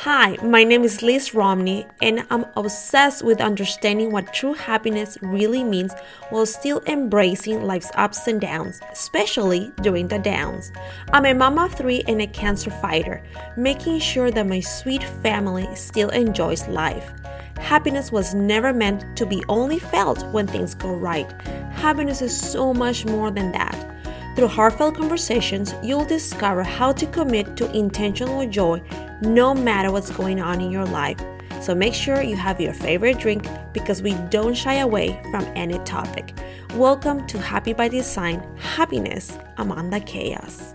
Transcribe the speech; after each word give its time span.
Hi, 0.00 0.36
my 0.42 0.62
name 0.62 0.84
is 0.84 1.02
Lizz 1.02 1.32
Romney, 1.32 1.86
and 2.02 2.26
I'm 2.28 2.44
obsessed 2.54 3.24
with 3.24 3.40
understanding 3.40 4.12
what 4.12 4.32
true 4.32 4.52
happiness 4.52 5.16
really 5.22 5.64
means 5.64 5.94
while 6.28 6.44
still 6.44 6.82
embracing 6.86 7.64
life's 7.64 7.90
ups 7.94 8.26
and 8.26 8.38
downs, 8.38 8.78
especially 8.92 9.72
during 9.80 10.06
the 10.06 10.18
downs. 10.18 10.70
I'm 11.14 11.24
a 11.24 11.32
mama 11.32 11.64
of 11.64 11.74
three 11.74 12.04
and 12.06 12.20
a 12.20 12.26
cancer 12.26 12.70
fighter, 12.70 13.24
making 13.56 14.00
sure 14.00 14.30
that 14.30 14.46
my 14.46 14.60
sweet 14.60 15.02
family 15.22 15.66
still 15.74 16.10
enjoys 16.10 16.68
life. 16.68 17.10
Happiness 17.56 18.12
was 18.12 18.34
never 18.34 18.74
meant 18.74 19.16
to 19.16 19.24
be 19.24 19.42
only 19.48 19.78
felt 19.78 20.26
when 20.26 20.46
things 20.46 20.74
go 20.74 20.94
right. 20.94 21.32
Happiness 21.72 22.20
is 22.20 22.38
so 22.38 22.74
much 22.74 23.06
more 23.06 23.30
than 23.30 23.50
that. 23.52 23.96
Through 24.36 24.48
heartfelt 24.48 24.96
conversations, 24.96 25.74
you'll 25.82 26.04
discover 26.04 26.62
how 26.62 26.92
to 26.92 27.06
commit 27.06 27.56
to 27.56 27.74
intentional 27.74 28.46
joy 28.46 28.82
no 29.22 29.54
matter 29.54 29.90
what's 29.90 30.10
going 30.10 30.40
on 30.40 30.60
in 30.60 30.70
your 30.70 30.84
life. 30.84 31.18
So 31.62 31.74
make 31.74 31.94
sure 31.94 32.22
you 32.22 32.36
have 32.36 32.60
your 32.60 32.74
favorite 32.74 33.18
drink 33.18 33.46
because 33.72 34.02
we 34.02 34.14
don't 34.30 34.54
shy 34.54 34.74
away 34.74 35.20
from 35.30 35.44
any 35.56 35.78
topic. 35.80 36.32
Welcome 36.74 37.26
to 37.28 37.38
Happy 37.38 37.72
by 37.72 37.88
Design 37.88 38.42
Happiness 38.58 39.38
the 39.56 40.02
Chaos. 40.04 40.74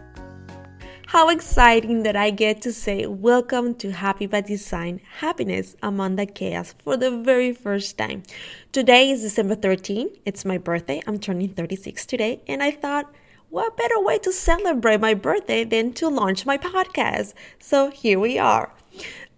How 1.06 1.30
exciting 1.30 2.04
that 2.04 2.16
I 2.16 2.32
get 2.32 2.62
to 2.62 2.74
say 2.74 3.06
welcome 3.06 3.76
to 3.76 3.92
Happy 3.92 4.26
by 4.26 4.42
Design 4.42 5.02
Happiness 5.20 5.76
the 5.82 6.32
Chaos 6.34 6.74
for 6.84 6.98
the 6.98 7.12
very 7.12 7.54
first 7.54 7.98
time. 7.98 8.24
Today 8.72 9.12
is 9.12 9.22
December 9.22 9.56
13. 9.56 10.10
It's 10.26 10.46
my 10.46 10.58
birthday. 10.58 11.04
I'm 11.06 11.20
turning 11.20 11.50
36 11.50 12.06
today, 12.06 12.42
and 12.48 12.64
I 12.64 12.72
thought, 12.72 13.14
what 13.52 13.76
better 13.76 14.00
way 14.00 14.18
to 14.18 14.32
celebrate 14.32 15.02
my 15.02 15.14
birthday 15.14 15.66
than 15.66 15.92
to 15.92 16.08
launch 16.08 16.46
my 16.46 16.58
podcast? 16.58 17.34
So 17.60 17.92
here 17.92 18.18
we 18.18 18.40
are. 18.40 18.74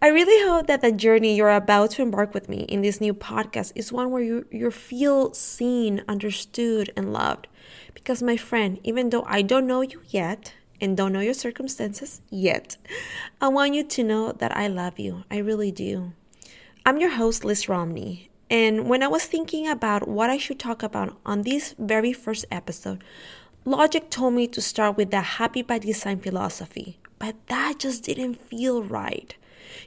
I 0.04 0.08
really 0.10 0.48
hope 0.48 0.68
that 0.68 0.82
the 0.82 0.92
journey 0.92 1.36
you're 1.36 1.50
about 1.50 1.92
to 1.92 2.04
embark 2.04 2.32
with 2.32 2.48
me 2.48 2.60
in 2.70 2.84
this 2.84 3.02
new 3.02 3.16
podcast 3.16 3.72
is 3.74 3.92
one 3.92 4.12
where 4.12 4.22
you, 4.22 4.46
you 4.52 4.70
feel 4.70 5.34
seen, 5.34 6.04
understood, 6.08 6.92
and 6.96 7.12
loved. 7.12 7.48
Because, 7.96 8.22
my 8.22 8.38
friend, 8.38 8.80
even 8.84 9.10
though 9.10 9.24
I 9.28 9.42
don't 9.42 9.66
know 9.66 9.82
you 9.82 10.02
yet 10.08 10.54
and 10.80 10.96
don't 10.96 11.14
know 11.14 11.20
your 11.20 11.34
circumstances 11.34 12.22
yet, 12.30 12.78
I 13.42 13.48
want 13.48 13.74
you 13.74 13.84
to 13.84 14.04
know 14.04 14.32
that 14.32 14.56
I 14.56 14.68
love 14.68 15.00
you. 15.00 15.24
I 15.32 15.38
really 15.38 15.72
do. 15.72 16.14
I'm 16.86 17.00
your 17.00 17.12
host, 17.12 17.44
Lizz 17.44 17.68
Romney. 17.68 18.30
And 18.48 18.88
when 18.88 19.02
I 19.02 19.08
was 19.08 19.26
thinking 19.26 19.68
about 19.68 20.08
what 20.08 20.30
I 20.30 20.38
should 20.38 20.60
talk 20.60 20.84
about 20.84 21.18
on 21.26 21.42
this 21.42 21.74
very 21.80 22.14
first 22.14 22.46
episode, 22.52 23.04
Logic 23.66 24.10
told 24.10 24.34
me 24.34 24.46
to 24.48 24.60
start 24.60 24.98
with 24.98 25.10
the 25.12 25.22
happy 25.22 25.62
by 25.62 25.80
design 25.80 26.20
philosophy, 26.20 26.98
but 27.18 27.36
that 27.48 27.80
just 27.80 28.04
didn't 28.04 28.42
feel 28.42 28.84
right. 28.84 29.34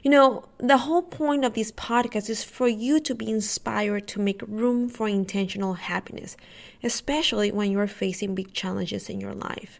You 0.01 0.09
know, 0.09 0.45
the 0.57 0.77
whole 0.77 1.03
point 1.03 1.45
of 1.45 1.53
this 1.53 1.71
podcast 1.71 2.27
is 2.27 2.43
for 2.43 2.67
you 2.67 2.99
to 3.01 3.13
be 3.13 3.29
inspired 3.29 4.07
to 4.07 4.19
make 4.19 4.41
room 4.47 4.89
for 4.89 5.07
intentional 5.07 5.75
happiness, 5.75 6.35
especially 6.81 7.51
when 7.51 7.69
you're 7.71 7.85
facing 7.85 8.33
big 8.33 8.51
challenges 8.51 9.09
in 9.09 9.21
your 9.21 9.35
life. 9.35 9.79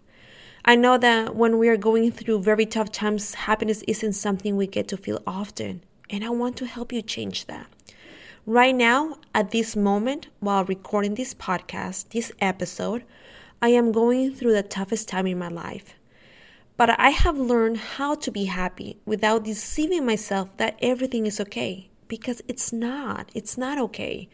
I 0.64 0.76
know 0.76 1.00
that 1.00 1.36
when 1.36 1.58
we 1.58 1.68
are 1.68 1.78
going 1.78 2.12
through 2.12 2.44
very 2.44 2.68
tough 2.68 2.92
times, 2.92 3.34
happiness 3.34 3.84
isn't 3.88 4.14
something 4.14 4.56
we 4.56 4.68
get 4.68 4.88
to 4.90 4.98
feel 4.98 5.24
often, 5.26 5.82
and 6.08 6.24
I 6.24 6.30
want 6.30 6.56
to 6.58 6.68
help 6.68 6.94
you 6.94 7.02
change 7.02 7.46
that. 7.46 7.66
Right 8.46 8.76
now, 8.76 9.18
at 9.34 9.50
this 9.50 9.76
moment, 9.76 10.28
while 10.40 10.66
recording 10.66 11.16
this 11.16 11.34
podcast, 11.34 12.10
this 12.10 12.32
episode, 12.40 13.04
I 13.62 13.70
am 13.70 13.92
going 13.92 14.34
through 14.34 14.54
the 14.54 14.64
toughest 14.64 15.08
time 15.08 15.26
in 15.26 15.40
my 15.40 15.48
life. 15.48 15.96
But 16.78 17.00
I 17.00 17.10
have 17.10 17.38
learned 17.40 17.78
how 17.78 18.14
to 18.16 18.32
be 18.32 18.46
happy 18.46 18.98
without 19.04 19.44
deceiving 19.44 20.06
myself 20.06 20.56
that 20.58 20.78
everything 20.80 21.26
is 21.26 21.40
okay 21.42 21.90
because 22.08 22.42
it's 22.48 22.72
not. 22.72 23.32
It's 23.34 23.58
not 23.58 23.80
okay. 23.80 24.30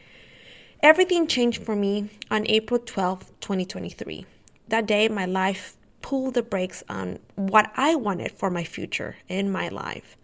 Everything 0.82 1.26
changed 1.26 1.64
for 1.64 1.76
me 1.76 2.10
on 2.30 2.46
April 2.48 2.82
12, 2.82 3.32
2023. 3.40 4.26
That 4.68 4.86
day, 4.86 5.08
my 5.08 5.26
life 5.26 5.78
pulled 6.02 6.34
the 6.34 6.44
brakes 6.44 6.84
on 6.90 7.20
what 7.36 7.72
I 7.78 7.96
wanted 7.96 8.34
for 8.34 8.50
my 8.50 8.66
future 8.66 9.16
in 9.30 9.50
my 9.50 9.70
life. 9.70 10.18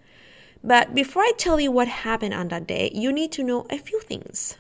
But 0.62 0.94
before 0.94 1.22
I 1.22 1.32
tell 1.38 1.58
you 1.58 1.72
what 1.72 1.88
happened 1.88 2.34
on 2.34 2.50
that 2.50 2.68
day, 2.68 2.92
you 2.94 3.14
need 3.14 3.32
to 3.32 3.44
know 3.44 3.66
a 3.70 3.78
few 3.78 4.02
things. 4.02 4.58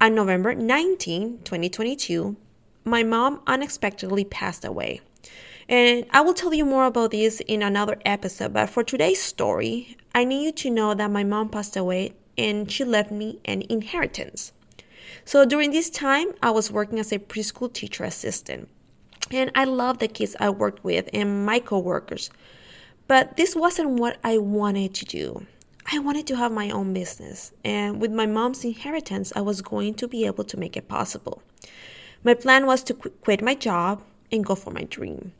On 0.00 0.14
November 0.14 0.54
19, 0.54 1.40
2022, 1.42 2.36
my 2.86 3.02
mom 3.02 3.40
unexpectedly 3.46 4.24
passed 4.24 4.64
away. 4.64 5.00
And 5.68 6.06
I 6.10 6.20
will 6.20 6.34
tell 6.34 6.54
you 6.54 6.64
more 6.64 6.86
about 6.86 7.10
this 7.10 7.40
in 7.40 7.60
another 7.60 7.98
episode, 8.04 8.52
but 8.52 8.70
for 8.70 8.84
today's 8.84 9.20
story, 9.20 9.96
I 10.14 10.24
need 10.24 10.44
you 10.44 10.52
to 10.52 10.70
know 10.70 10.94
that 10.94 11.10
my 11.10 11.24
mom 11.24 11.48
passed 11.48 11.76
away 11.76 12.14
and 12.38 12.70
she 12.70 12.84
left 12.84 13.10
me 13.10 13.40
an 13.44 13.64
inheritance. 13.68 14.52
So 15.24 15.44
during 15.44 15.72
this 15.72 15.90
time, 15.90 16.28
I 16.40 16.52
was 16.52 16.70
working 16.70 17.00
as 17.00 17.10
a 17.10 17.18
preschool 17.18 17.72
teacher 17.72 18.04
assistant. 18.04 18.68
And 19.32 19.50
I 19.56 19.64
love 19.64 19.98
the 19.98 20.06
kids 20.06 20.36
I 20.38 20.50
worked 20.50 20.84
with 20.84 21.10
and 21.12 21.44
my 21.44 21.58
coworkers. 21.58 22.30
But 23.08 23.36
this 23.36 23.56
wasn't 23.56 23.98
what 23.98 24.18
I 24.22 24.38
wanted 24.38 24.94
to 24.94 25.04
do. 25.04 25.46
I 25.92 25.98
wanted 25.98 26.26
to 26.28 26.36
have 26.36 26.50
my 26.50 26.70
own 26.70 26.92
business, 26.92 27.52
and 27.64 28.00
with 28.00 28.10
my 28.10 28.26
mom's 28.26 28.64
inheritance, 28.64 29.32
I 29.36 29.40
was 29.42 29.62
going 29.62 29.94
to 29.94 30.08
be 30.08 30.26
able 30.26 30.42
to 30.42 30.56
make 30.56 30.76
it 30.76 30.88
possible. 30.88 31.42
My 32.24 32.34
plan 32.34 32.66
was 32.66 32.82
to 32.84 32.94
qu- 32.94 33.10
quit 33.22 33.42
my 33.42 33.54
job 33.54 34.02
and 34.32 34.44
go 34.44 34.54
for 34.54 34.70
my 34.70 34.84
dream. 34.84 35.32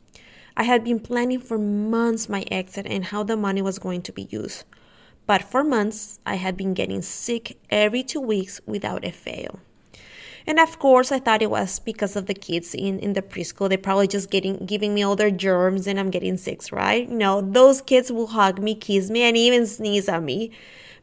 I 0.56 0.62
had 0.62 0.84
been 0.84 1.00
planning 1.00 1.40
for 1.40 1.58
months 1.58 2.28
my 2.28 2.44
exit 2.50 2.86
and 2.86 3.06
how 3.06 3.22
the 3.22 3.36
money 3.36 3.60
was 3.60 3.78
going 3.78 4.02
to 4.02 4.12
be 4.12 4.28
used. 4.30 4.64
But 5.26 5.42
for 5.42 5.64
months, 5.64 6.20
I 6.24 6.36
had 6.36 6.56
been 6.56 6.72
getting 6.72 7.02
sick 7.02 7.58
every 7.68 8.02
two 8.02 8.20
weeks 8.20 8.60
without 8.64 9.04
a 9.04 9.10
fail. 9.10 9.60
And 10.46 10.60
of 10.60 10.78
course, 10.78 11.10
I 11.10 11.18
thought 11.18 11.42
it 11.42 11.50
was 11.50 11.80
because 11.80 12.14
of 12.14 12.26
the 12.26 12.34
kids 12.34 12.72
in, 12.72 13.00
in 13.00 13.14
the 13.14 13.22
preschool. 13.22 13.68
They're 13.68 13.78
probably 13.78 14.06
just 14.06 14.30
getting 14.30 14.64
giving 14.64 14.94
me 14.94 15.02
all 15.02 15.16
their 15.16 15.32
germs 15.32 15.88
and 15.88 15.98
I'm 15.98 16.10
getting 16.10 16.36
sick, 16.36 16.62
right? 16.70 17.08
You 17.08 17.16
know, 17.16 17.40
those 17.40 17.82
kids 17.82 18.12
will 18.12 18.28
hug 18.28 18.62
me, 18.62 18.76
kiss 18.76 19.10
me, 19.10 19.22
and 19.22 19.36
even 19.36 19.66
sneeze 19.66 20.08
at 20.08 20.22
me. 20.22 20.52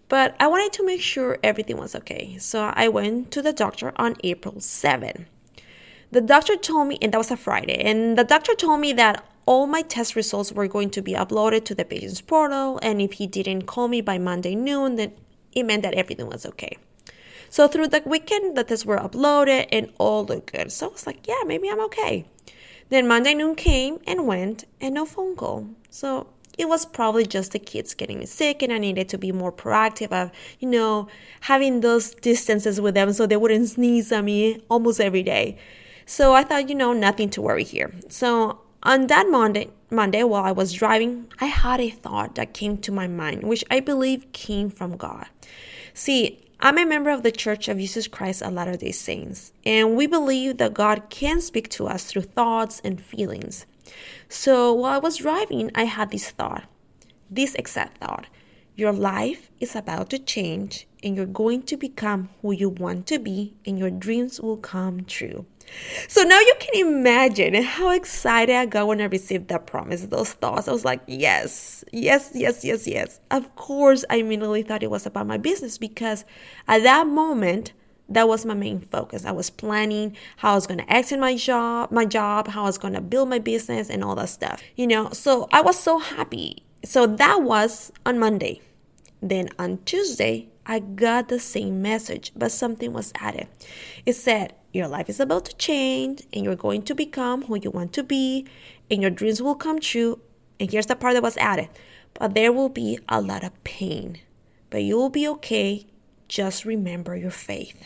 But 0.08 0.36
I 0.40 0.48
wanted 0.48 0.72
to 0.74 0.86
make 0.86 1.02
sure 1.02 1.40
everything 1.44 1.78
was 1.78 1.94
okay. 1.96 2.38
So 2.40 2.72
I 2.74 2.88
went 2.88 3.32
to 3.32 3.42
the 3.42 3.52
doctor 3.52 3.92
on 3.98 4.16
April 4.24 4.62
7 4.62 5.26
the 6.14 6.22
doctor 6.22 6.56
told 6.56 6.88
me, 6.88 6.98
and 7.02 7.12
that 7.12 7.18
was 7.18 7.32
a 7.32 7.38
Friday, 7.38 7.82
and 7.84 8.18
the 8.18 8.24
doctor 8.24 8.54
told 8.56 8.80
me 8.80 8.94
that 8.94 9.26
all 9.46 9.68
my 9.68 9.82
test 9.82 10.16
results 10.16 10.52
were 10.52 10.68
going 10.68 10.90
to 10.92 11.02
be 11.02 11.14
uploaded 11.14 11.66
to 11.66 11.76
the 11.76 11.84
patient's 11.84 12.22
portal, 12.22 12.80
and 12.82 13.02
if 13.02 13.14
he 13.14 13.28
didn't 13.28 13.64
call 13.64 13.88
me 13.88 14.00
by 14.00 14.18
Monday 14.18 14.56
noon, 14.56 14.96
then 14.96 15.12
it 15.52 15.64
meant 15.64 15.84
that 15.84 15.94
everything 15.96 16.28
was 16.28 16.46
okay. 16.46 16.78
So 17.50 17.68
through 17.68 17.90
the 17.90 18.02
weekend, 18.06 18.56
the 18.58 18.64
tests 18.64 18.86
were 18.86 18.98
uploaded 18.98 19.68
and 19.72 19.92
all 20.00 20.26
looked 20.26 20.54
good. 20.54 20.72
So 20.72 20.88
I 20.88 20.92
was 20.92 21.06
like, 21.06 21.28
yeah, 21.28 21.44
maybe 21.46 21.70
I'm 21.70 21.82
okay. 21.82 22.26
Then 22.90 23.08
Monday 23.08 23.34
noon 23.34 23.56
came 23.56 24.00
and 24.08 24.26
went, 24.26 24.66
and 24.80 24.96
no 24.96 25.06
phone 25.06 25.36
call. 25.36 25.68
So 25.90 26.28
it 26.58 26.70
was 26.70 26.86
probably 26.86 27.26
just 27.26 27.52
the 27.52 27.60
kids 27.60 27.94
getting 27.94 28.20
me 28.20 28.26
sick, 28.26 28.62
and 28.62 28.72
I 28.72 28.78
needed 28.78 29.10
to 29.10 29.18
be 29.18 29.32
more 29.32 29.52
proactive 29.52 30.12
of, 30.12 30.32
you 30.60 30.70
know, 30.70 31.08
having 31.42 31.82
those 31.82 32.14
distances 32.16 32.80
with 32.80 32.94
them 32.94 33.14
so 33.14 33.26
they 33.26 33.38
wouldn't 33.38 33.70
sneeze 33.70 34.12
at 34.12 34.24
me 34.24 34.62
almost 34.70 35.02
every 35.02 35.24
day. 35.24 35.58
So 36.06 36.34
I 36.34 36.44
thought, 36.44 36.70
you 36.70 36.76
know, 36.76 36.94
nothing 36.94 37.30
to 37.32 37.42
worry 37.42 37.64
here. 37.64 37.94
So 38.10 38.62
on 38.84 39.08
that 39.08 39.28
Monday, 39.30 39.70
Monday 39.90 40.24
while 40.24 40.44
I 40.44 40.52
was 40.52 40.74
driving, 40.74 41.28
I 41.40 41.46
had 41.46 41.80
a 41.80 41.90
thought 41.90 42.36
that 42.36 42.54
came 42.54 42.78
to 42.80 42.92
my 42.92 43.08
mind, 43.08 43.44
which 43.44 43.64
I 43.72 43.80
believe 43.80 44.32
came 44.34 44.70
from 44.70 44.98
God. 44.98 45.28
See, 45.94 46.40
I'm 46.60 46.78
a 46.78 46.86
member 46.86 47.10
of 47.10 47.24
the 47.24 47.32
Church 47.32 47.68
of 47.68 47.78
Jesus 47.78 48.08
Christ 48.08 48.42
of 48.42 48.54
Latter 48.54 48.78
day 48.78 48.92
Saints, 48.92 49.54
and 49.66 49.96
we 49.96 50.08
believe 50.08 50.58
that 50.58 50.74
God 50.74 51.10
can 51.10 51.42
speak 51.42 51.70
to 51.70 51.88
us 51.88 52.06
through 52.06 52.24
thoughts 52.24 52.82
and 52.84 53.02
feelings. 53.02 53.66
So 54.30 54.74
while 54.74 54.94
I 54.94 54.98
was 54.98 55.18
driving, 55.18 55.72
I 55.76 55.84
had 55.84 56.12
this 56.12 56.32
thought, 56.32 56.64
this 57.30 57.54
exact 57.56 57.98
thought 57.98 58.28
Your 58.76 58.92
life 58.92 59.52
is 59.60 59.76
about 59.76 60.10
to 60.10 60.18
change, 60.18 60.88
and 61.04 61.16
you're 61.16 61.28
going 61.28 61.62
to 61.64 61.78
become 61.78 62.30
who 62.42 62.54
you 62.54 62.70
want 62.70 63.06
to 63.08 63.20
be, 63.20 63.54
and 63.68 63.78
your 63.78 63.92
dreams 63.92 64.42
will 64.42 64.58
come 64.58 65.06
true. 65.06 65.46
So 66.08 66.24
now 66.24 66.40
you 66.40 66.54
can 66.60 66.88
imagine 66.88 67.56
how 67.64 67.90
excited 67.92 68.56
I 68.56 68.66
got 68.66 68.88
when 68.88 69.02
I 69.02 69.06
received 69.06 69.48
that 69.50 69.66
promise, 69.66 70.02
those 70.06 70.34
thoughts. 70.34 70.68
I 70.68 70.72
was 70.72 70.86
like, 70.86 71.02
yes, 71.08 71.84
yes, 71.92 72.32
yes, 72.34 72.64
yes, 72.64 72.88
yes. 72.88 73.20
Of 73.32 73.56
course, 73.56 74.06
I 74.10 74.18
immediately 74.18 74.64
thought 74.64 74.84
it 74.84 74.92
was 74.92 75.06
about 75.06 75.28
my 75.28 75.38
business 75.38 75.78
because 75.78 76.26
at 76.68 76.84
that 76.84 77.08
moment, 77.08 77.74
that 78.10 78.28
was 78.28 78.46
my 78.46 78.54
main 78.54 78.80
focus. 78.80 79.26
I 79.26 79.32
was 79.32 79.50
planning 79.50 80.16
how 80.38 80.52
I 80.52 80.56
was 80.56 80.68
going 80.68 80.80
to 80.80 80.94
exit 80.94 81.20
my 81.20 81.36
job, 81.36 81.92
my 81.92 82.06
job, 82.06 82.48
how 82.48 82.64
I 82.64 82.66
was 82.66 82.78
going 82.78 82.94
to 82.94 83.02
build 83.02 83.30
my 83.30 83.40
business 83.40 83.90
and 83.90 84.04
all 84.04 84.16
that 84.16 84.30
stuff. 84.30 84.62
You 84.76 84.88
know, 84.88 85.10
so 85.12 85.48
I 85.52 85.62
was 85.62 85.80
so 85.80 86.00
happy. 86.00 86.64
So 86.84 87.08
that 87.08 87.42
was 87.42 87.92
on 88.06 88.20
Monday. 88.20 88.62
Then 89.22 89.50
on 89.58 89.80
Tuesday, 89.86 90.50
I 90.66 90.80
got 90.80 91.28
the 91.28 91.40
same 91.40 91.82
message, 91.82 92.32
but 92.36 92.52
something 92.52 92.94
was 92.94 93.12
added. 93.16 93.48
It 94.06 94.14
said, 94.14 94.54
your 94.72 94.88
life 94.88 95.10
is 95.10 95.20
about 95.20 95.46
to 95.46 95.56
change 95.58 96.24
and 96.34 96.44
you're 96.44 96.56
going 96.56 96.82
to 96.84 96.96
become 96.96 97.44
who 97.44 97.60
you 97.60 97.70
want 97.70 97.94
to 97.94 98.04
be 98.04 98.48
and 98.90 99.02
your 99.02 99.12
dreams 99.12 99.42
will 99.42 99.56
come 99.56 99.80
true. 99.80 100.20
And 100.60 100.72
here's 100.72 100.88
the 100.88 100.96
part 100.96 101.14
that 101.14 101.24
was 101.24 101.38
added. 101.38 101.70
but 102.14 102.36
there 102.36 102.54
will 102.54 102.70
be 102.70 103.00
a 103.10 103.22
lot 103.22 103.44
of 103.44 103.64
pain. 103.64 104.20
But 104.70 104.84
you 104.84 104.98
will 104.98 105.10
be 105.10 105.28
okay. 105.28 105.86
Just 106.28 106.66
remember 106.66 107.16
your 107.16 107.32
faith. 107.32 107.84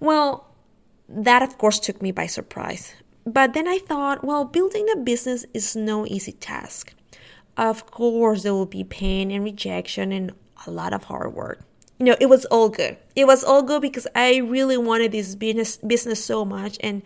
Well, 0.00 0.48
that 1.08 1.42
of 1.42 1.58
course 1.58 1.78
took 1.78 2.02
me 2.02 2.12
by 2.12 2.26
surprise. 2.26 2.94
But 3.24 3.54
then 3.54 3.66
I 3.66 3.78
thought, 3.78 4.24
well, 4.24 4.44
building 4.44 4.86
a 4.92 4.96
business 4.98 5.46
is 5.52 5.74
no 5.74 6.06
easy 6.06 6.32
task. 6.32 6.92
Of 7.56 7.86
course, 7.86 8.42
there 8.42 8.54
will 8.54 8.66
be 8.66 8.84
pain 8.84 9.30
and 9.30 9.42
rejection 9.42 10.12
and 10.12 10.32
a 10.66 10.70
lot 10.70 10.92
of 10.92 11.04
hard 11.04 11.34
work. 11.34 11.60
You 11.98 12.06
know, 12.06 12.16
it 12.20 12.26
was 12.26 12.44
all 12.46 12.68
good. 12.68 12.96
It 13.14 13.26
was 13.26 13.42
all 13.42 13.62
good 13.62 13.82
because 13.82 14.06
I 14.14 14.36
really 14.38 14.76
wanted 14.76 15.12
this 15.12 15.34
business 15.34 15.78
business 15.78 16.24
so 16.24 16.44
much 16.44 16.76
and 16.80 17.02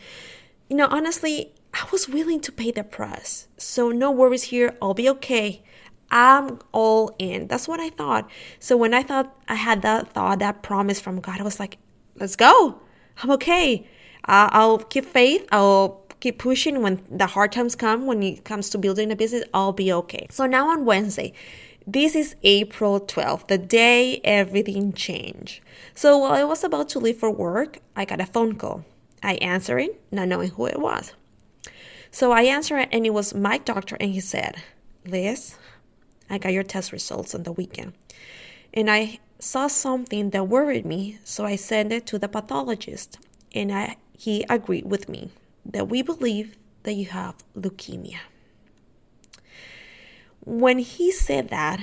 you 0.68 0.76
know, 0.76 0.88
honestly, 0.90 1.52
I 1.74 1.86
was 1.92 2.08
willing 2.08 2.40
to 2.42 2.52
pay 2.52 2.70
the 2.70 2.84
price. 2.84 3.48
So 3.56 3.90
no 3.90 4.10
worries 4.10 4.44
here, 4.44 4.76
I'll 4.80 4.94
be 4.94 5.08
okay. 5.10 5.62
I'm 6.10 6.58
all 6.72 7.14
in. 7.18 7.46
That's 7.46 7.68
what 7.68 7.78
I 7.80 7.90
thought. 7.90 8.28
So 8.58 8.76
when 8.76 8.94
I 8.94 9.02
thought 9.02 9.34
I 9.48 9.54
had 9.54 9.82
that 9.82 10.12
thought, 10.12 10.40
that 10.40 10.62
promise 10.62 11.00
from 11.00 11.20
God, 11.20 11.40
I 11.40 11.44
was 11.44 11.60
like, 11.60 11.78
let's 12.16 12.36
go. 12.36 12.80
I'm 13.22 13.30
okay. 13.32 13.86
Uh, 14.24 14.48
I'll 14.52 14.78
keep 14.78 15.04
faith. 15.04 15.46
I'll 15.52 16.04
keep 16.20 16.38
pushing 16.38 16.82
when 16.82 17.02
the 17.10 17.26
hard 17.26 17.52
times 17.52 17.74
come, 17.74 18.06
when 18.06 18.22
it 18.22 18.44
comes 18.44 18.70
to 18.70 18.78
building 18.78 19.10
a 19.10 19.16
business, 19.16 19.44
I'll 19.54 19.72
be 19.72 19.92
okay. 19.92 20.26
So 20.30 20.46
now 20.46 20.68
on 20.68 20.84
Wednesday, 20.84 21.32
this 21.92 22.14
is 22.14 22.36
April 22.44 23.00
12th, 23.00 23.48
the 23.48 23.58
day 23.58 24.20
everything 24.22 24.92
changed. 24.92 25.60
So 25.94 26.18
while 26.18 26.32
I 26.32 26.44
was 26.44 26.62
about 26.62 26.88
to 26.90 27.00
leave 27.00 27.18
for 27.18 27.30
work, 27.30 27.78
I 27.96 28.04
got 28.04 28.20
a 28.20 28.26
phone 28.26 28.54
call. 28.54 28.84
I 29.22 29.34
answered 29.34 29.78
it, 29.78 30.00
not 30.12 30.28
knowing 30.28 30.50
who 30.50 30.66
it 30.66 30.78
was. 30.78 31.12
So 32.12 32.30
I 32.30 32.42
answered 32.42 32.78
it, 32.78 32.88
and 32.92 33.04
it 33.04 33.10
was 33.10 33.34
my 33.34 33.58
doctor, 33.58 33.96
and 33.98 34.12
he 34.12 34.20
said, 34.20 34.62
Lizz, 35.04 35.56
I 36.28 36.38
got 36.38 36.52
your 36.52 36.62
test 36.62 36.92
results 36.92 37.34
on 37.34 37.42
the 37.42 37.52
weekend. 37.52 37.92
And 38.72 38.88
I 38.88 39.18
saw 39.40 39.66
something 39.66 40.30
that 40.30 40.46
worried 40.46 40.86
me, 40.86 41.18
so 41.24 41.44
I 41.44 41.56
sent 41.56 41.92
it 41.92 42.06
to 42.06 42.18
the 42.18 42.28
pathologist, 42.28 43.18
and 43.52 43.72
I, 43.72 43.96
he 44.16 44.44
agreed 44.48 44.84
with 44.84 45.08
me 45.08 45.32
that 45.64 45.88
we 45.88 46.02
believe 46.02 46.56
that 46.84 46.94
you 46.94 47.06
have 47.06 47.34
leukemia. 47.56 48.18
When 50.44 50.78
he 50.78 51.12
said 51.12 51.48
that, 51.48 51.80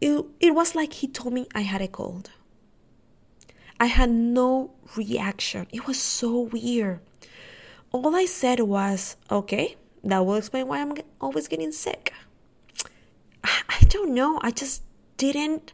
it, 0.00 0.24
it 0.40 0.54
was 0.54 0.74
like 0.74 0.94
he 0.94 1.08
told 1.08 1.34
me 1.34 1.46
I 1.54 1.60
had 1.60 1.80
a 1.80 1.88
cold. 1.88 2.30
I 3.78 3.86
had 3.86 4.10
no 4.10 4.72
reaction. 4.96 5.66
It 5.72 5.86
was 5.86 6.00
so 6.00 6.40
weird. 6.40 7.00
All 7.92 8.14
I 8.14 8.24
said 8.24 8.60
was, 8.60 9.16
okay, 9.30 9.76
that 10.02 10.24
will 10.24 10.34
explain 10.34 10.66
why 10.66 10.80
I'm 10.80 10.94
always 11.20 11.48
getting 11.48 11.72
sick. 11.72 12.12
I 13.44 13.84
don't 13.88 14.14
know. 14.14 14.38
I 14.42 14.50
just 14.50 14.82
didn't 15.16 15.72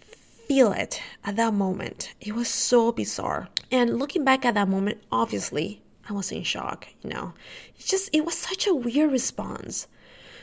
feel 0.00 0.72
it 0.72 1.02
at 1.24 1.36
that 1.36 1.54
moment. 1.54 2.14
It 2.20 2.34
was 2.34 2.48
so 2.48 2.92
bizarre. 2.92 3.48
And 3.70 3.98
looking 3.98 4.24
back 4.24 4.44
at 4.44 4.54
that 4.54 4.68
moment, 4.68 5.02
obviously, 5.12 5.82
I 6.08 6.12
was 6.12 6.32
in 6.32 6.42
shock, 6.42 6.88
you 7.02 7.10
know. 7.10 7.34
Just, 7.78 8.10
it 8.14 8.24
was 8.24 8.36
such 8.36 8.66
a 8.66 8.74
weird 8.74 9.12
response. 9.12 9.86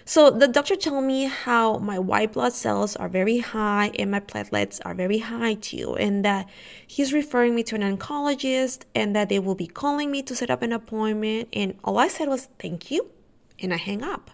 So 0.07 0.29
the 0.29 0.47
doctor 0.47 0.75
told 0.75 1.03
me 1.03 1.23
how 1.25 1.79
my 1.79 1.97
white 1.97 2.33
blood 2.33 2.53
cells 2.53 2.95
are 2.95 3.09
very 3.09 3.39
high 3.39 3.91
and 3.97 4.11
my 4.11 4.19
platelets 4.19 4.79
are 4.85 4.93
very 4.93 5.17
high 5.17 5.55
too, 5.55 5.95
and 5.95 6.23
that 6.23 6.47
he's 6.85 7.11
referring 7.11 7.55
me 7.55 7.63
to 7.63 7.75
an 7.75 7.81
oncologist 7.81 8.83
and 8.93 9.15
that 9.15 9.29
they 9.29 9.39
will 9.39 9.55
be 9.55 9.65
calling 9.65 10.11
me 10.11 10.21
to 10.21 10.35
set 10.35 10.51
up 10.51 10.61
an 10.61 10.71
appointment. 10.71 11.49
And 11.53 11.79
all 11.83 11.97
I 11.97 12.07
said 12.07 12.27
was, 12.27 12.49
thank 12.59 12.91
you. 12.91 13.09
And 13.59 13.73
I 13.73 13.77
hang 13.77 14.03
up. 14.03 14.29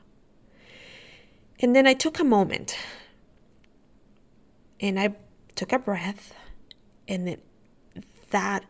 And 1.62 1.74
then 1.74 1.88
I 1.88 1.94
took 1.94 2.20
a 2.20 2.26
moment 2.26 2.78
and 4.82 5.00
I 5.00 5.16
took 5.56 5.72
a 5.72 5.80
breath, 5.80 6.34
and 7.08 7.28
then 7.28 7.38
that 8.32 8.66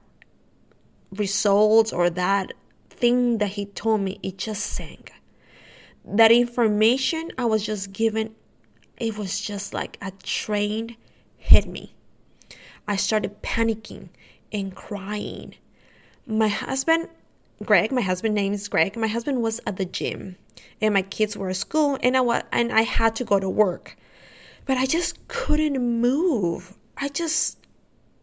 results 1.12 1.94
or 1.94 2.10
that 2.10 2.54
thing 2.90 3.38
that 3.38 3.52
he 3.52 3.66
told 3.66 4.02
me, 4.02 4.20
it 4.22 4.38
just 4.38 4.64
sank. 4.64 5.14
That 6.04 6.32
information 6.32 7.32
I 7.38 7.46
was 7.46 7.66
just 7.66 7.94
given, 7.94 8.36
it 8.98 9.18
was 9.18 9.40
just 9.40 9.74
like 9.74 9.98
a 10.02 10.12
train 10.24 10.98
hit 11.38 11.68
me. 11.68 11.94
I 12.88 12.96
started 12.96 13.42
panicking 13.42 14.10
and 14.52 14.76
crying. 14.76 15.56
My 16.26 16.48
husband, 16.48 17.10
Greg, 17.64 17.92
my 17.92 18.02
husband 18.02 18.36
name 18.36 18.54
is 18.54 18.68
Greg. 18.68 18.96
My 18.98 19.08
husband 19.08 19.42
was 19.42 19.60
at 19.68 19.78
the 19.78 19.86
gym, 19.86 20.38
and 20.82 20.94
my 20.94 21.04
kids 21.04 21.38
were 21.38 21.50
at 21.50 21.56
school, 21.56 21.98
and 22.02 22.18
I 22.18 22.22
was, 22.22 22.44
and 22.52 22.72
I 22.72 22.82
had 22.82 23.16
to 23.18 23.24
go 23.24 23.40
to 23.40 23.50
work, 23.50 23.96
but 24.66 24.78
I 24.78 24.86
just 24.86 25.28
couldn't 25.28 25.80
move. 26.02 26.76
I 26.98 27.10
just 27.10 27.60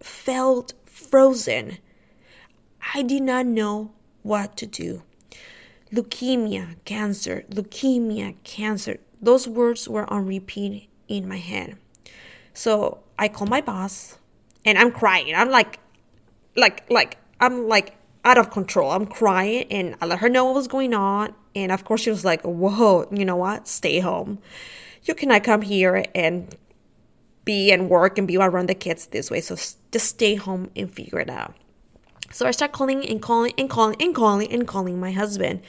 felt 0.00 0.72
frozen. 0.86 1.78
I 2.94 3.02
did 3.02 3.22
not 3.22 3.46
know 3.46 3.92
what 4.22 4.56
to 4.58 4.66
do. 4.66 5.02
Leukemia, 5.92 6.76
cancer, 6.84 7.44
leukemia, 7.50 8.34
cancer. 8.44 8.98
Those 9.20 9.48
words 9.48 9.88
were 9.88 10.10
on 10.12 10.26
repeat 10.26 10.88
in 11.08 11.28
my 11.28 11.38
head. 11.38 11.76
So 12.52 13.00
I 13.18 13.28
called 13.28 13.50
my 13.50 13.60
boss 13.60 14.18
and 14.64 14.78
I'm 14.78 14.92
crying. 14.92 15.34
I'm 15.34 15.50
like, 15.50 15.80
like, 16.56 16.88
like, 16.90 17.18
I'm 17.40 17.68
like 17.68 17.96
out 18.24 18.38
of 18.38 18.50
control. 18.50 18.90
I'm 18.90 19.06
crying 19.06 19.66
and 19.70 19.96
I 20.00 20.06
let 20.06 20.18
her 20.18 20.28
know 20.28 20.44
what 20.44 20.54
was 20.54 20.68
going 20.68 20.92
on. 20.92 21.34
And 21.54 21.72
of 21.72 21.84
course, 21.84 22.02
she 22.02 22.10
was 22.10 22.24
like, 22.24 22.42
whoa, 22.42 23.08
you 23.10 23.24
know 23.24 23.36
what? 23.36 23.66
Stay 23.66 24.00
home. 24.00 24.38
You 25.04 25.14
cannot 25.14 25.44
come 25.44 25.62
here 25.62 26.04
and 26.14 26.54
be 27.44 27.72
and 27.72 27.88
work 27.88 28.18
and 28.18 28.28
be 28.28 28.36
around 28.36 28.68
the 28.68 28.74
kids 28.74 29.06
this 29.06 29.30
way. 29.30 29.40
So 29.40 29.54
just 29.54 30.06
stay 30.06 30.34
home 30.34 30.70
and 30.76 30.92
figure 30.92 31.18
it 31.18 31.30
out. 31.30 31.54
So 32.30 32.46
I 32.46 32.50
start 32.50 32.72
calling 32.72 33.06
and 33.06 33.22
calling 33.22 33.52
and 33.56 33.70
calling 33.70 33.96
and 34.00 34.14
calling 34.14 34.52
and 34.52 34.66
calling 34.66 35.00
my 35.00 35.12
husband. 35.12 35.60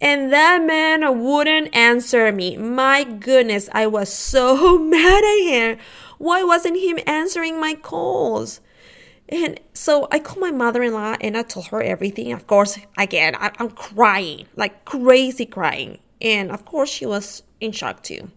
And 0.00 0.32
that 0.32 0.62
man 0.64 1.22
wouldn't 1.22 1.74
answer 1.74 2.30
me. 2.30 2.56
My 2.56 3.04
goodness, 3.04 3.68
I 3.72 3.86
was 3.86 4.12
so 4.12 4.78
mad 4.82 5.24
at 5.24 5.44
him. 5.44 5.78
Why 6.18 6.42
wasn't 6.42 6.76
he 6.76 7.02
answering 7.06 7.58
my 7.60 7.74
calls? 7.74 8.60
And 9.28 9.58
so 9.72 10.06
I 10.10 10.18
called 10.18 10.40
my 10.40 10.50
mother 10.50 10.82
in 10.82 10.92
law 10.92 11.16
and 11.20 11.36
I 11.36 11.42
told 11.42 11.68
her 11.68 11.82
everything. 11.82 12.32
Of 12.32 12.46
course, 12.46 12.78
again, 12.98 13.34
I, 13.36 13.52
am 13.58 13.70
crying, 13.70 14.46
like 14.56 14.84
crazy 14.84 15.46
crying. 15.46 15.98
And 16.20 16.50
of 16.50 16.64
course, 16.64 16.90
she 16.90 17.06
was 17.06 17.42
in 17.60 17.72
shock 17.72 18.02
too. 18.02 18.30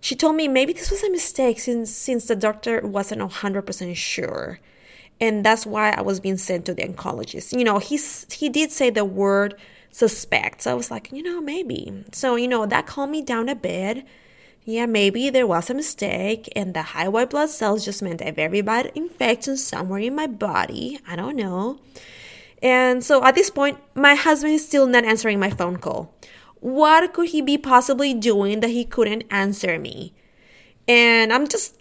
She 0.00 0.14
told 0.14 0.36
me 0.36 0.48
maybe 0.48 0.72
this 0.72 0.90
was 0.90 1.02
a 1.02 1.10
mistake 1.10 1.60
since, 1.60 1.90
since 1.90 2.26
the 2.26 2.36
doctor 2.36 2.80
wasn't 2.86 3.20
100% 3.20 3.96
sure 3.96 4.60
and 5.24 5.44
that's 5.44 5.64
why 5.64 5.90
I 5.90 6.02
was 6.02 6.20
being 6.20 6.36
sent 6.36 6.66
to 6.66 6.74
the 6.74 6.82
oncologist. 6.82 7.56
You 7.56 7.64
know, 7.64 7.78
he's 7.78 8.26
he 8.32 8.48
did 8.48 8.70
say 8.70 8.90
the 8.90 9.04
word 9.04 9.54
suspect. 9.90 10.62
So 10.62 10.72
I 10.72 10.74
was 10.74 10.90
like, 10.90 11.10
you 11.12 11.22
know, 11.22 11.40
maybe. 11.40 12.04
So, 12.12 12.36
you 12.36 12.48
know, 12.48 12.66
that 12.66 12.86
calmed 12.86 13.12
me 13.12 13.22
down 13.22 13.48
a 13.48 13.54
bit. 13.54 14.04
Yeah, 14.64 14.86
maybe 14.86 15.30
there 15.30 15.46
was 15.46 15.68
a 15.68 15.74
mistake, 15.74 16.50
and 16.56 16.72
the 16.72 16.82
high 16.82 17.08
white 17.08 17.30
blood 17.30 17.50
cells 17.50 17.84
just 17.84 18.02
meant 18.02 18.22
a 18.22 18.32
very 18.32 18.62
bad 18.62 18.92
infection 18.94 19.58
somewhere 19.58 20.00
in 20.00 20.14
my 20.14 20.26
body. 20.26 20.98
I 21.06 21.16
don't 21.16 21.36
know. 21.36 21.80
And 22.62 23.04
so 23.04 23.22
at 23.24 23.34
this 23.34 23.50
point, 23.50 23.78
my 23.94 24.14
husband 24.14 24.54
is 24.54 24.66
still 24.66 24.86
not 24.86 25.04
answering 25.04 25.38
my 25.38 25.50
phone 25.50 25.76
call. 25.76 26.14
What 26.60 27.12
could 27.12 27.28
he 27.28 27.42
be 27.42 27.58
possibly 27.58 28.14
doing 28.14 28.60
that 28.60 28.70
he 28.70 28.86
couldn't 28.86 29.24
answer 29.30 29.78
me? 29.78 30.14
And 30.88 31.30
I'm 31.30 31.46
just 31.46 31.76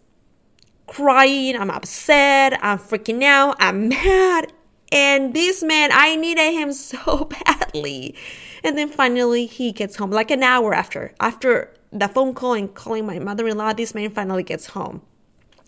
crying, 0.87 1.55
I'm 1.55 1.69
upset, 1.69 2.59
I'm 2.61 2.77
freaking 2.77 3.23
out, 3.23 3.55
I'm 3.59 3.87
mad. 3.89 4.51
And 4.91 5.33
this 5.33 5.63
man, 5.63 5.89
I 5.91 6.15
needed 6.15 6.53
him 6.53 6.71
so 6.73 7.25
badly. 7.25 8.15
And 8.63 8.77
then 8.77 8.89
finally 8.89 9.45
he 9.45 9.71
gets 9.71 9.95
home, 9.95 10.11
like 10.11 10.31
an 10.31 10.43
hour 10.43 10.73
after. 10.73 11.13
After 11.19 11.73
the 11.91 12.07
phone 12.07 12.33
call 12.33 12.53
and 12.53 12.73
calling 12.73 13.05
my 13.05 13.19
mother 13.19 13.47
in 13.47 13.57
law, 13.57 13.73
this 13.73 13.95
man 13.95 14.11
finally 14.11 14.43
gets 14.43 14.67
home. 14.67 15.01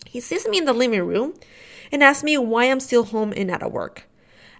He 0.06 0.20
sees 0.20 0.46
me 0.48 0.58
in 0.58 0.64
the 0.64 0.72
living 0.72 1.02
room 1.02 1.34
and 1.92 2.02
asks 2.02 2.24
me 2.24 2.38
why 2.38 2.64
I'm 2.64 2.80
still 2.80 3.04
home 3.04 3.32
and 3.36 3.50
out 3.50 3.62
of 3.62 3.72
work. 3.72 4.08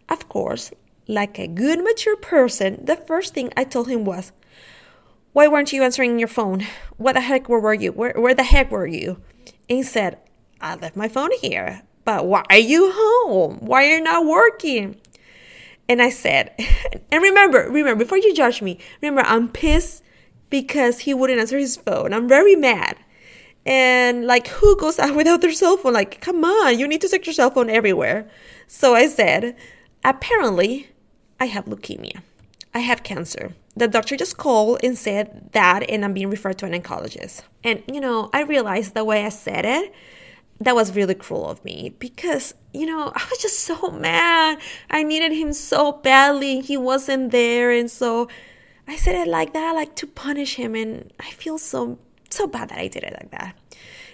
Of 0.09 0.29
course, 0.29 0.73
like 1.09 1.39
a 1.39 1.47
good 1.47 1.83
mature 1.83 2.17
person, 2.17 2.85
the 2.85 2.97
first 2.97 3.35
thing 3.35 3.53
I 3.57 3.65
told 3.65 3.89
him 3.89 4.05
was, 4.05 4.33
Why 5.33 5.49
weren't 5.49 5.73
you 5.73 5.83
answering 5.83 6.19
your 6.19 6.29
phone? 6.29 6.67
What 6.97 7.15
the 7.15 7.21
heck 7.21 7.49
where 7.49 7.61
were 7.61 7.75
you? 7.75 7.93
Where, 7.93 8.15
where 8.17 8.35
the 8.35 8.43
heck 8.43 8.71
were 8.71 8.87
you? 8.87 9.21
And 9.69 9.79
he 9.79 9.83
said, 9.83 10.19
I 10.61 10.77
left 10.77 10.97
my 10.97 11.09
phone 11.09 11.31
here. 11.41 11.83
But 12.05 12.27
why 12.27 12.45
are 12.51 12.59
you 12.59 12.93
home? 12.95 13.59
Why 13.61 13.85
are 13.85 13.97
you 13.97 14.01
not 14.01 14.25
working? 14.25 14.97
And 15.89 16.01
I 16.01 16.11
said, 16.11 16.53
and 17.13 17.23
remember, 17.23 17.69
remember, 17.71 18.05
before 18.05 18.19
you 18.19 18.35
judge 18.35 18.63
me, 18.63 18.79
remember, 19.03 19.29
I'm 19.29 19.49
pissed 19.49 20.03
because 20.51 21.01
he 21.01 21.15
wouldn't 21.15 21.41
answer 21.41 21.59
his 21.59 21.77
phone. 21.77 22.13
I'm 22.13 22.29
very 22.29 22.55
mad. 22.57 22.97
And 23.65 24.27
like, 24.27 24.47
who 24.49 24.77
goes 24.77 24.99
out 24.99 25.17
without 25.17 25.41
their 25.41 25.53
cell 25.53 25.77
phone? 25.77 25.93
Like, 25.93 26.21
come 26.21 26.45
on, 26.45 26.79
you 26.79 26.87
need 26.87 27.01
to 27.01 27.09
take 27.09 27.27
your 27.27 27.35
cell 27.35 27.51
phone 27.51 27.69
everywhere. 27.69 28.31
So 28.69 28.95
I 28.95 29.09
said, 29.09 29.57
apparently, 30.05 30.89
I 31.41 31.47
have 31.47 31.67
leukemia. 31.67 32.23
I 32.73 32.81
have 32.81 33.03
cancer. 33.03 33.55
the 33.75 33.89
doctor 33.89 34.17
just 34.17 34.37
called 34.37 34.81
and 34.83 34.97
said 34.97 35.51
that, 35.53 35.89
and 35.91 36.05
I'm 36.05 36.15
being 36.15 36.31
referred 36.31 36.59
to 36.59 36.67
an 36.67 36.73
oncologist. 36.73 37.43
And, 37.65 37.83
you 37.93 38.01
know, 38.01 38.31
I 38.33 38.43
realized 38.43 38.95
the 38.95 39.05
way 39.05 39.25
I 39.25 39.31
said 39.31 39.65
it, 39.65 39.95
that 40.61 40.75
was 40.75 40.95
really 40.95 41.15
cruel 41.15 41.49
of 41.49 41.65
me 41.65 41.95
because, 41.99 42.55
you 42.73 42.87
know, 42.87 43.13
I 43.15 43.27
was 43.31 43.39
just 43.39 43.61
so 43.61 43.91
mad. 43.91 44.59
I 44.91 45.03
needed 45.03 45.33
him 45.33 45.53
so 45.53 45.93
badly. 45.93 46.61
He 46.61 46.77
wasn't 46.77 47.31
there. 47.31 47.71
And 47.71 47.91
so 47.91 48.29
I 48.89 48.97
said 48.97 49.15
it 49.15 49.29
like 49.29 49.53
that, 49.53 49.73
like 49.75 49.95
to 49.97 50.07
punish 50.07 50.55
him. 50.55 50.75
And 50.75 51.13
I 51.21 51.31
feel 51.31 51.59
so, 51.59 51.99
so 52.31 52.47
bad 52.47 52.71
that 52.71 52.79
I 52.79 52.89
did 52.89 53.03
it 53.03 53.13
like 53.13 53.31
that. 53.33 53.55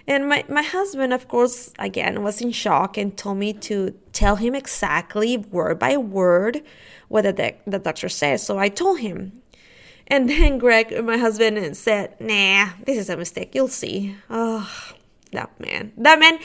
And 0.06 0.28
my, 0.28 0.44
my 0.48 0.62
husband, 0.62 1.12
of 1.12 1.28
course, 1.28 1.72
again, 1.78 2.22
was 2.22 2.40
in 2.40 2.50
shock 2.50 2.96
and 2.96 3.16
told 3.16 3.38
me 3.38 3.52
to 3.52 3.94
tell 4.12 4.36
him 4.36 4.54
exactly 4.54 5.36
word 5.36 5.78
by 5.78 5.96
word 5.96 6.62
what 7.06 7.22
the, 7.22 7.54
the 7.66 7.78
doctor 7.78 8.08
said. 8.08 8.40
So 8.40 8.58
I 8.58 8.68
told 8.68 8.98
him. 8.98 9.40
And 10.08 10.28
then 10.28 10.58
Greg, 10.58 11.04
my 11.04 11.16
husband, 11.16 11.76
said, 11.76 12.20
Nah, 12.20 12.70
this 12.84 12.98
is 12.98 13.08
a 13.08 13.16
mistake. 13.16 13.54
You'll 13.54 13.68
see. 13.68 14.16
Oh, 14.28 14.92
that 15.32 15.58
man. 15.60 15.92
That 15.96 16.18
man 16.18 16.38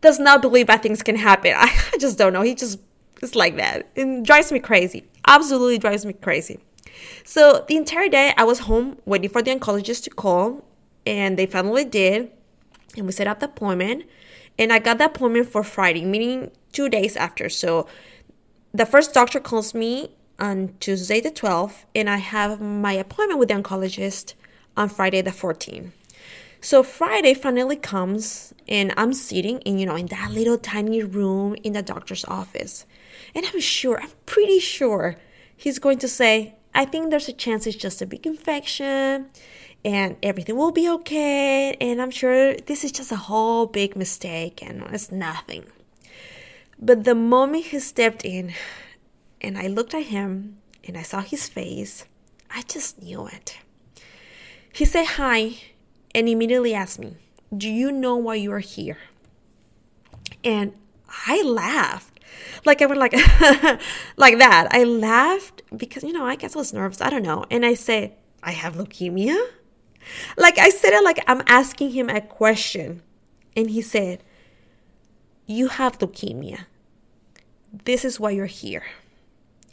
does 0.00 0.18
not 0.18 0.42
believe 0.42 0.66
bad 0.66 0.82
things 0.82 1.02
can 1.02 1.16
happen. 1.16 1.54
I, 1.56 1.72
I 1.94 1.98
just 1.98 2.18
don't 2.18 2.32
know. 2.32 2.42
He 2.42 2.54
just 2.54 2.80
is 3.22 3.34
like 3.34 3.56
that. 3.56 3.88
It 3.94 4.24
drives 4.24 4.50
me 4.52 4.58
crazy. 4.58 5.04
Absolutely 5.26 5.78
drives 5.78 6.04
me 6.04 6.12
crazy. 6.12 6.58
So 7.24 7.64
the 7.68 7.76
entire 7.76 8.08
day 8.08 8.34
I 8.36 8.44
was 8.44 8.60
home 8.60 8.98
waiting 9.04 9.30
for 9.30 9.42
the 9.42 9.54
oncologist 9.54 10.04
to 10.04 10.10
call, 10.10 10.64
and 11.06 11.38
they 11.38 11.46
finally 11.46 11.84
did 11.84 12.30
and 12.96 13.06
we 13.06 13.12
set 13.12 13.26
up 13.26 13.40
the 13.40 13.46
appointment 13.46 14.04
and 14.58 14.72
i 14.72 14.78
got 14.78 14.98
the 14.98 15.04
appointment 15.04 15.48
for 15.48 15.62
friday 15.62 16.04
meaning 16.04 16.50
two 16.72 16.88
days 16.88 17.16
after 17.16 17.48
so 17.48 17.86
the 18.72 18.86
first 18.86 19.14
doctor 19.14 19.40
calls 19.40 19.74
me 19.74 20.10
on 20.38 20.74
tuesday 20.80 21.20
the 21.20 21.30
12th 21.30 21.84
and 21.94 22.08
i 22.08 22.16
have 22.16 22.60
my 22.60 22.92
appointment 22.92 23.38
with 23.38 23.48
the 23.48 23.54
oncologist 23.54 24.34
on 24.76 24.88
friday 24.88 25.20
the 25.20 25.30
14th 25.30 25.90
so 26.62 26.82
friday 26.82 27.34
finally 27.34 27.76
comes 27.76 28.54
and 28.66 28.94
i'm 28.96 29.12
sitting 29.12 29.58
in 29.60 29.78
you 29.78 29.84
know 29.84 29.96
in 29.96 30.06
that 30.06 30.30
little 30.30 30.56
tiny 30.56 31.02
room 31.02 31.54
in 31.62 31.74
the 31.74 31.82
doctor's 31.82 32.24
office 32.24 32.86
and 33.34 33.44
i'm 33.52 33.60
sure 33.60 34.00
i'm 34.00 34.08
pretty 34.24 34.58
sure 34.58 35.16
he's 35.54 35.78
going 35.78 35.98
to 35.98 36.08
say 36.08 36.54
i 36.74 36.86
think 36.86 37.10
there's 37.10 37.28
a 37.28 37.32
chance 37.32 37.66
it's 37.66 37.76
just 37.76 38.00
a 38.00 38.06
big 38.06 38.26
infection 38.26 39.28
and 39.84 40.16
everything 40.22 40.56
will 40.56 40.72
be 40.72 40.88
okay. 40.88 41.76
And 41.80 42.00
I'm 42.00 42.10
sure 42.10 42.54
this 42.54 42.84
is 42.84 42.92
just 42.92 43.12
a 43.12 43.16
whole 43.16 43.66
big 43.66 43.96
mistake 43.96 44.62
and 44.62 44.82
it's 44.92 45.10
nothing. 45.10 45.64
But 46.78 47.04
the 47.04 47.14
moment 47.14 47.66
he 47.66 47.78
stepped 47.78 48.24
in 48.24 48.52
and 49.40 49.58
I 49.58 49.66
looked 49.66 49.94
at 49.94 50.04
him 50.04 50.58
and 50.86 50.96
I 50.96 51.02
saw 51.02 51.20
his 51.20 51.48
face, 51.48 52.04
I 52.50 52.62
just 52.62 53.02
knew 53.02 53.26
it. 53.26 53.58
He 54.72 54.84
said 54.84 55.04
hi 55.04 55.56
and 56.14 56.28
immediately 56.28 56.74
asked 56.74 56.98
me, 56.98 57.16
Do 57.56 57.68
you 57.68 57.92
know 57.92 58.16
why 58.16 58.36
you 58.36 58.52
are 58.52 58.60
here? 58.60 58.98
And 60.44 60.74
I 61.26 61.42
laughed. 61.42 62.20
Like 62.64 62.80
I 62.82 62.86
went 62.86 63.00
like 63.00 63.12
like 64.16 64.38
that. 64.38 64.68
I 64.70 64.84
laughed 64.84 65.62
because 65.76 66.02
you 66.02 66.12
know, 66.12 66.24
I 66.24 66.36
guess 66.36 66.56
I 66.56 66.58
was 66.58 66.72
nervous. 66.72 67.00
I 67.00 67.10
don't 67.10 67.22
know. 67.22 67.44
And 67.50 67.64
I 67.64 67.74
said, 67.74 68.14
I 68.42 68.52
have 68.52 68.74
leukemia? 68.74 69.38
Like 70.36 70.58
I 70.58 70.70
said 70.70 70.92
it 70.92 71.04
like 71.04 71.22
I'm 71.26 71.42
asking 71.46 71.92
him 71.92 72.08
a 72.08 72.20
question. 72.20 73.02
And 73.56 73.70
he 73.70 73.82
said, 73.82 74.22
You 75.46 75.68
have 75.68 75.98
leukemia. 75.98 76.66
This 77.84 78.04
is 78.04 78.20
why 78.20 78.30
you're 78.30 78.46
here. 78.46 78.84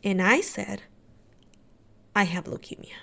And 0.04 0.22
I 0.22 0.42
said, 0.42 0.84
I 2.16 2.24
have 2.24 2.46
leukemia. 2.46 2.96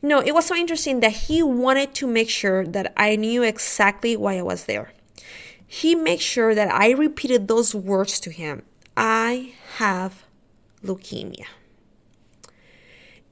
No, 0.00 0.20
it 0.20 0.32
was 0.32 0.46
so 0.46 0.54
interesting 0.54 1.00
that 1.00 1.12
he 1.12 1.42
wanted 1.42 1.94
to 1.94 2.06
make 2.06 2.30
sure 2.30 2.64
that 2.64 2.92
I 2.96 3.16
knew 3.16 3.42
exactly 3.42 4.16
why 4.16 4.38
I 4.38 4.42
was 4.42 4.64
there. 4.64 4.92
He 5.66 5.94
made 5.94 6.20
sure 6.20 6.54
that 6.54 6.72
I 6.72 6.90
repeated 6.92 7.48
those 7.48 7.74
words 7.74 8.20
to 8.20 8.30
him 8.30 8.62
I 8.96 9.52
have 9.76 10.24
leukemia. 10.84 11.46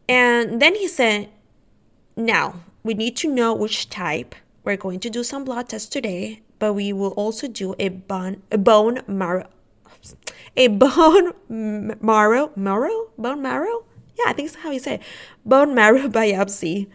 And 0.09 0.61
then 0.61 0.75
he 0.75 0.87
said, 0.87 1.29
Now, 2.17 2.61
we 2.83 2.95
need 2.95 3.17
to 3.17 3.33
know 3.33 3.55
which 3.55 3.89
type. 3.89 4.35
We're 4.63 4.77
going 4.77 5.01
to 5.01 5.11
do 5.11 5.25
some 5.25 5.45
blood 5.45 5.69
tests 5.69 5.89
today, 5.89 6.43
but 6.59 6.75
we 6.75 6.93
will 6.93 7.13
also 7.13 7.49
do 7.49 7.75
a 7.79 7.89
bone, 7.89 8.43
a 8.51 8.59
bone 8.59 9.03
marrow, 9.07 9.49
a 10.57 10.69
bone 10.69 11.33
marrow, 11.49 12.51
marrow, 12.57 13.11
bone 13.17 13.43
marrow. 13.43 13.85
Yeah, 14.19 14.31
I 14.31 14.33
think 14.33 14.51
that's 14.51 14.63
how 14.63 14.71
you 14.71 14.79
say 14.79 14.95
it. 14.95 15.03
bone 15.45 15.75
marrow 15.75 16.09
biopsy. 16.09 16.89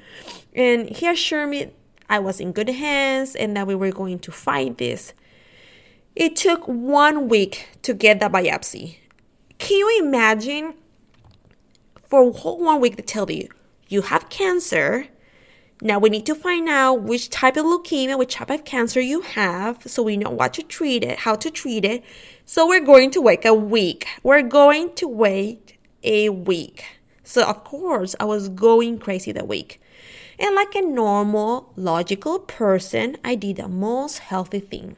And 0.54 0.90
he 0.90 1.08
assured 1.08 1.50
me 1.50 1.72
I 2.10 2.20
was 2.20 2.40
in 2.40 2.52
good 2.52 2.70
hands 2.70 3.36
and 3.36 3.56
that 3.56 3.68
we 3.68 3.76
were 3.76 3.92
going 3.92 4.20
to 4.20 4.32
fight 4.32 4.78
this. 4.78 5.14
It 6.16 6.36
took 6.36 6.66
one 6.66 7.30
week 7.30 7.70
to 7.84 7.94
get 7.94 8.20
the 8.20 8.28
biopsy. 8.28 8.98
Can 9.58 9.78
you 9.78 10.00
imagine? 10.04 10.74
For 12.10 12.28
a 12.28 12.32
whole 12.32 12.60
one 12.60 12.82
week 12.82 12.98
to 12.98 13.02
tell 13.02 13.32
you 13.32 13.48
you 13.88 14.02
have 14.02 14.30
cancer 14.30 15.08
now 15.84 15.98
we 15.98 16.10
need 16.10 16.28
to 16.28 16.36
find 16.36 16.70
out 16.70 17.02
which 17.02 17.32
type 17.32 17.58
of 17.58 17.66
leukemia, 17.66 18.16
which 18.18 18.36
type 18.36 18.52
of 18.52 18.64
cancer 18.66 19.02
you 19.02 19.22
have, 19.22 19.82
so 19.88 20.04
we 20.04 20.16
know 20.16 20.30
what 20.30 20.54
to 20.54 20.62
treat 20.62 21.04
it, 21.04 21.20
how 21.20 21.34
to 21.36 21.50
treat 21.50 21.84
it. 21.84 22.04
So 22.46 22.68
we're 22.68 22.86
going 22.86 23.10
to 23.12 23.22
wait 23.22 23.44
a 23.46 23.54
week. 23.56 24.06
We're 24.22 24.44
going 24.44 24.94
to 24.96 25.08
wait 25.08 25.78
a 26.04 26.30
week. 26.30 27.01
So 27.24 27.44
of 27.44 27.64
course, 27.64 28.16
I 28.20 28.26
was 28.26 28.50
going 28.50 29.00
crazy 29.00 29.32
that 29.32 29.48
week. 29.48 29.80
And 30.40 30.56
like 30.56 30.74
a 30.76 30.82
normal, 30.82 31.72
logical 31.76 32.40
person, 32.40 33.18
I 33.24 33.36
did 33.36 33.58
the 33.58 33.68
most 33.68 34.20
healthy 34.20 34.60
thing. 34.60 34.96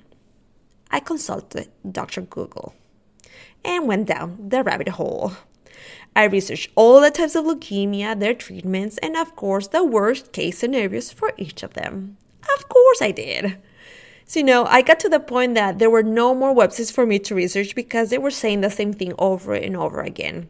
I 0.89 0.99
consulted 0.99 1.69
Dr. 1.89 2.21
Google 2.21 2.75
and 3.65 3.87
went 3.87 4.07
down 4.07 4.49
the 4.49 4.63
rabbit 4.63 4.89
hole. 4.89 5.33
I 6.15 6.25
researched 6.25 6.69
all 6.75 7.01
the 7.01 7.09
types 7.09 7.35
of 7.35 7.45
leukemia, 7.45 8.19
their 8.19 8.35
treatments, 8.35 8.99
and 8.99 9.17
of 9.17 9.35
course, 9.35 9.67
the 9.67 9.83
worst 9.83 10.31
case 10.31 10.59
scenarios 10.59 11.11
for 11.11 11.33
each 11.37 11.63
of 11.63 11.73
them. 11.73 12.17
Of 12.55 12.69
course, 12.69 13.01
I 13.01 13.11
did. 13.11 13.57
So, 14.25 14.39
you 14.39 14.45
know, 14.45 14.65
I 14.65 14.81
got 14.81 14.99
to 15.01 15.09
the 15.09 15.19
point 15.19 15.55
that 15.55 15.79
there 15.79 15.89
were 15.89 16.03
no 16.03 16.33
more 16.35 16.55
websites 16.55 16.91
for 16.91 17.05
me 17.05 17.19
to 17.19 17.35
research 17.35 17.75
because 17.75 18.09
they 18.09 18.17
were 18.17 18.31
saying 18.31 18.61
the 18.61 18.69
same 18.69 18.93
thing 18.93 19.13
over 19.17 19.53
and 19.53 19.75
over 19.75 20.01
again. 20.01 20.47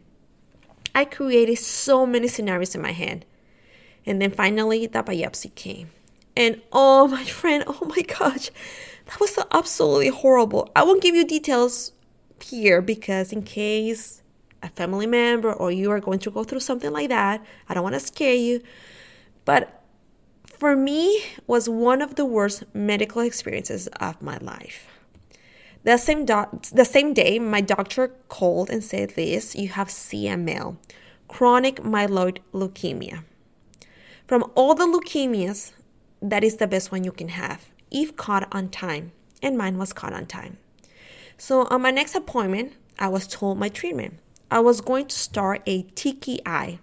I 0.94 1.04
created 1.04 1.58
so 1.58 2.06
many 2.06 2.28
scenarios 2.28 2.74
in 2.74 2.82
my 2.82 2.92
head. 2.92 3.24
And 4.06 4.20
then 4.20 4.30
finally, 4.30 4.86
the 4.86 5.02
biopsy 5.02 5.54
came. 5.54 5.90
And 6.36 6.60
oh, 6.72 7.08
my 7.18 7.24
friend, 7.24 7.64
oh 7.66 7.92
my 7.96 8.02
gosh, 8.02 8.50
that 9.06 9.20
was 9.20 9.34
so 9.34 9.44
absolutely 9.50 10.08
horrible. 10.08 10.70
I 10.76 10.84
won't 10.84 11.02
give 11.02 11.14
you 11.14 11.26
details 11.26 11.92
here 12.40 12.82
because, 12.82 13.32
in 13.32 13.42
case 13.42 14.22
a 14.62 14.68
family 14.68 15.06
member 15.06 15.52
or 15.52 15.70
you 15.70 15.90
are 15.90 16.00
going 16.00 16.18
to 16.20 16.30
go 16.30 16.44
through 16.44 16.60
something 16.60 16.92
like 16.92 17.08
that, 17.10 17.44
I 17.68 17.74
don't 17.74 17.82
want 17.82 17.94
to 17.94 18.00
scare 18.00 18.34
you. 18.34 18.62
But 19.44 19.82
for 20.58 20.74
me 20.74 21.22
was 21.46 21.68
one 21.68 22.00
of 22.00 22.14
the 22.14 22.24
worst 22.24 22.64
medical 22.72 23.20
experiences 23.20 23.88
of 24.00 24.22
my 24.22 24.38
life. 24.38 24.93
The 25.84 25.98
same, 25.98 26.24
the 26.24 26.86
same 26.90 27.12
day, 27.12 27.38
my 27.38 27.60
doctor 27.60 28.08
called 28.28 28.70
and 28.70 28.82
said, 28.82 29.16
Lizz, 29.18 29.54
you 29.54 29.68
have 29.68 29.88
CML, 29.88 30.78
chronic 31.28 31.76
myeloid 31.76 32.38
leukemia. 32.54 33.24
From 34.26 34.50
all 34.54 34.74
the 34.74 34.86
leukemias, 34.86 35.72
that 36.22 36.42
is 36.42 36.56
the 36.56 36.66
best 36.66 36.90
one 36.90 37.04
you 37.04 37.12
can 37.12 37.28
have 37.28 37.66
if 37.90 38.16
caught 38.16 38.48
on 38.50 38.70
time. 38.70 39.12
And 39.42 39.58
mine 39.58 39.76
was 39.76 39.92
caught 39.92 40.14
on 40.14 40.24
time. 40.24 40.56
So, 41.36 41.66
on 41.66 41.82
my 41.82 41.90
next 41.90 42.14
appointment, 42.14 42.72
I 42.98 43.08
was 43.08 43.26
told 43.26 43.58
my 43.58 43.68
treatment. 43.68 44.14
I 44.50 44.60
was 44.60 44.80
going 44.80 45.06
to 45.06 45.18
start 45.18 45.62
a 45.66 45.82
TKI, 45.82 46.78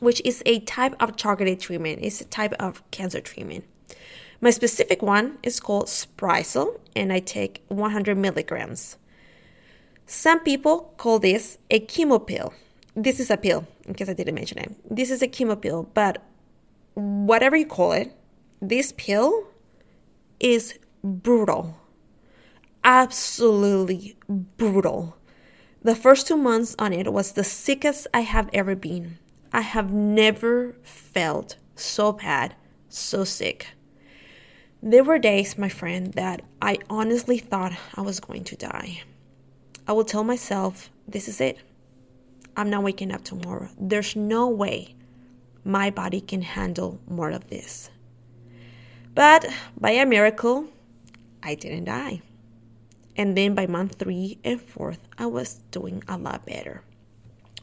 which 0.00 0.20
is 0.22 0.42
a 0.44 0.60
type 0.60 0.94
of 1.00 1.16
targeted 1.16 1.60
treatment. 1.60 2.00
It's 2.02 2.20
a 2.20 2.26
type 2.26 2.52
of 2.54 2.82
cancer 2.90 3.22
treatment. 3.22 3.64
My 4.44 4.50
specific 4.50 5.02
one 5.02 5.38
is 5.44 5.60
called 5.60 5.86
Sprycel, 5.86 6.80
and 6.96 7.12
I 7.12 7.20
take 7.20 7.62
100 7.68 8.18
milligrams. 8.18 8.96
Some 10.04 10.40
people 10.40 10.92
call 10.96 11.20
this 11.20 11.58
a 11.70 11.78
chemo 11.78 12.26
pill. 12.26 12.52
This 12.96 13.20
is 13.20 13.30
a 13.30 13.36
pill, 13.36 13.68
in 13.86 13.94
case 13.94 14.08
I 14.08 14.14
didn't 14.14 14.34
mention 14.34 14.58
it. 14.58 14.74
This 14.84 15.12
is 15.12 15.22
a 15.22 15.28
chemo 15.28 15.54
pill, 15.60 15.88
but 15.94 16.20
whatever 16.94 17.54
you 17.54 17.66
call 17.66 17.92
it, 17.92 18.16
this 18.60 18.92
pill 18.96 19.46
is 20.40 20.76
brutal. 21.04 21.76
Absolutely 22.82 24.16
brutal. 24.28 25.16
The 25.82 25.94
first 25.94 26.26
two 26.26 26.36
months 26.36 26.74
on 26.80 26.92
it 26.92 27.12
was 27.12 27.32
the 27.32 27.44
sickest 27.44 28.08
I 28.12 28.22
have 28.22 28.50
ever 28.52 28.74
been. 28.74 29.18
I 29.52 29.60
have 29.60 29.92
never 29.92 30.74
felt 30.82 31.58
so 31.76 32.10
bad, 32.10 32.56
so 32.88 33.22
sick. 33.22 33.68
There 34.84 35.04
were 35.04 35.20
days, 35.20 35.56
my 35.56 35.68
friend, 35.68 36.12
that 36.14 36.42
I 36.60 36.78
honestly 36.90 37.38
thought 37.38 37.72
I 37.94 38.00
was 38.00 38.18
going 38.18 38.42
to 38.42 38.56
die. 38.56 39.02
I 39.86 39.92
would 39.92 40.08
tell 40.08 40.24
myself, 40.24 40.90
this 41.06 41.28
is 41.28 41.40
it. 41.40 41.58
I'm 42.56 42.68
not 42.68 42.82
waking 42.82 43.12
up 43.12 43.22
tomorrow. 43.22 43.68
There's 43.78 44.16
no 44.16 44.48
way 44.48 44.96
my 45.64 45.90
body 45.90 46.20
can 46.20 46.42
handle 46.42 47.00
more 47.06 47.30
of 47.30 47.48
this. 47.48 47.90
But 49.14 49.46
by 49.78 49.92
a 49.92 50.04
miracle, 50.04 50.66
I 51.44 51.54
didn't 51.54 51.84
die. 51.84 52.22
And 53.16 53.36
then 53.36 53.54
by 53.54 53.68
month 53.68 54.00
three 54.00 54.38
and 54.42 54.60
fourth, 54.60 55.06
I 55.16 55.26
was 55.26 55.62
doing 55.70 56.02
a 56.08 56.18
lot 56.18 56.44
better. 56.44 56.82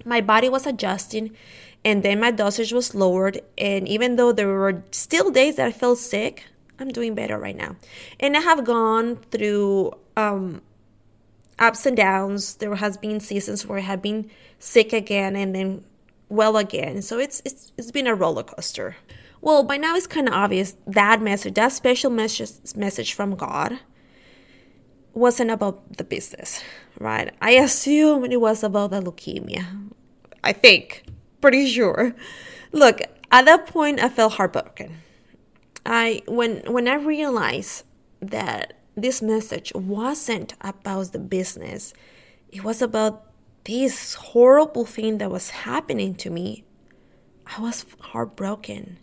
My 0.06 0.22
body 0.22 0.48
was 0.48 0.66
adjusting, 0.66 1.36
and 1.84 2.02
then 2.02 2.22
my 2.22 2.32
dosage 2.32 2.72
was 2.72 2.96
lowered. 2.96 3.42
And 3.58 3.90
even 3.90 4.16
though 4.16 4.32
there 4.32 4.48
were 4.48 4.84
still 4.92 5.32
days 5.32 5.58
that 5.58 5.68
I 5.68 5.74
felt 5.74 5.98
sick, 5.98 6.46
I'm 6.80 6.90
doing 6.90 7.16
better 7.16 7.38
right 7.38 7.56
now. 7.56 7.76
And 8.20 8.38
I 8.38 8.42
have 8.42 8.64
gone 8.64 9.18
through 9.32 9.94
um, 10.16 10.62
ups 11.58 11.86
and 11.86 11.98
downs. 11.98 12.56
There 12.56 12.76
has 12.76 12.98
been 12.98 13.20
seasons 13.20 13.66
where 13.66 13.80
I 13.80 13.82
have 13.82 14.02
been 14.02 14.30
sick 14.60 14.94
again 14.94 15.36
and 15.36 15.54
then 15.54 15.84
well 16.30 16.58
again. 16.58 17.02
So 17.02 17.20
it's 17.20 17.42
it's 17.46 17.72
it's 17.78 17.92
been 17.92 18.08
a 18.08 18.16
roller 18.16 18.44
coaster. 18.44 18.96
Well, 19.42 19.64
by 19.64 19.78
now 19.78 19.96
it's 19.96 20.08
kind 20.08 20.28
of 20.28 20.34
obvious 20.34 20.76
that 20.86 21.22
message, 21.22 21.56
that 21.56 21.72
special 21.72 22.12
message 22.12 22.76
message 22.76 23.14
from 23.14 23.36
God 23.36 23.80
wasn't 25.14 25.52
about 25.52 25.98
the 25.98 26.04
business, 26.04 26.62
right? 27.00 27.34
I 27.42 27.52
assume 27.52 28.26
it 28.26 28.40
was 28.40 28.64
about 28.64 28.92
the 28.92 29.02
leukemia. 29.02 29.66
I 30.44 30.54
think, 30.54 31.04
pretty 31.42 31.68
sure. 31.68 32.16
Look, 32.72 33.02
at 33.32 33.46
that 33.46 33.66
point 33.66 34.00
I 34.00 34.10
felt 34.10 34.34
heartbroken. 34.34 34.98
I 35.90 36.22
when 36.28 36.62
when 36.72 36.88
I 36.88 36.94
realized 36.94 37.84
that 38.22 38.74
this 38.96 39.24
message 39.24 39.74
wasn't 39.74 40.54
about 40.62 41.12
the 41.14 41.20
business, 41.20 41.94
it 42.50 42.64
was 42.64 42.82
about 42.84 43.26
this 43.64 44.14
horrible 44.14 44.86
thing 44.86 45.18
that 45.18 45.32
was 45.32 45.50
happening 45.50 46.14
to 46.16 46.30
me. 46.30 46.64
I 47.58 47.60
was 47.60 47.88
heartbroken 48.00 49.00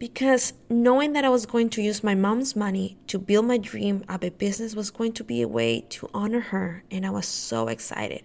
because 0.00 0.54
knowing 0.68 1.12
that 1.12 1.24
I 1.24 1.28
was 1.28 1.46
going 1.46 1.70
to 1.70 1.82
use 1.82 2.02
my 2.02 2.16
mom's 2.16 2.56
money 2.56 2.98
to 3.06 3.16
build 3.16 3.46
my 3.46 3.58
dream 3.58 4.04
of 4.08 4.24
a 4.24 4.30
business 4.30 4.74
was 4.74 4.90
going 4.90 5.12
to 5.12 5.22
be 5.22 5.42
a 5.42 5.48
way 5.48 5.82
to 5.90 6.10
honor 6.12 6.40
her, 6.40 6.82
and 6.90 7.06
I 7.06 7.10
was 7.10 7.28
so 7.28 7.68
excited. 7.68 8.24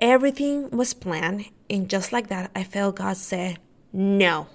Everything 0.00 0.70
was 0.70 0.94
planned, 0.94 1.46
and 1.68 1.90
just 1.90 2.12
like 2.12 2.28
that, 2.28 2.52
I 2.54 2.62
felt 2.62 2.96
God 2.96 3.16
say, 3.16 3.56
No. 3.92 4.46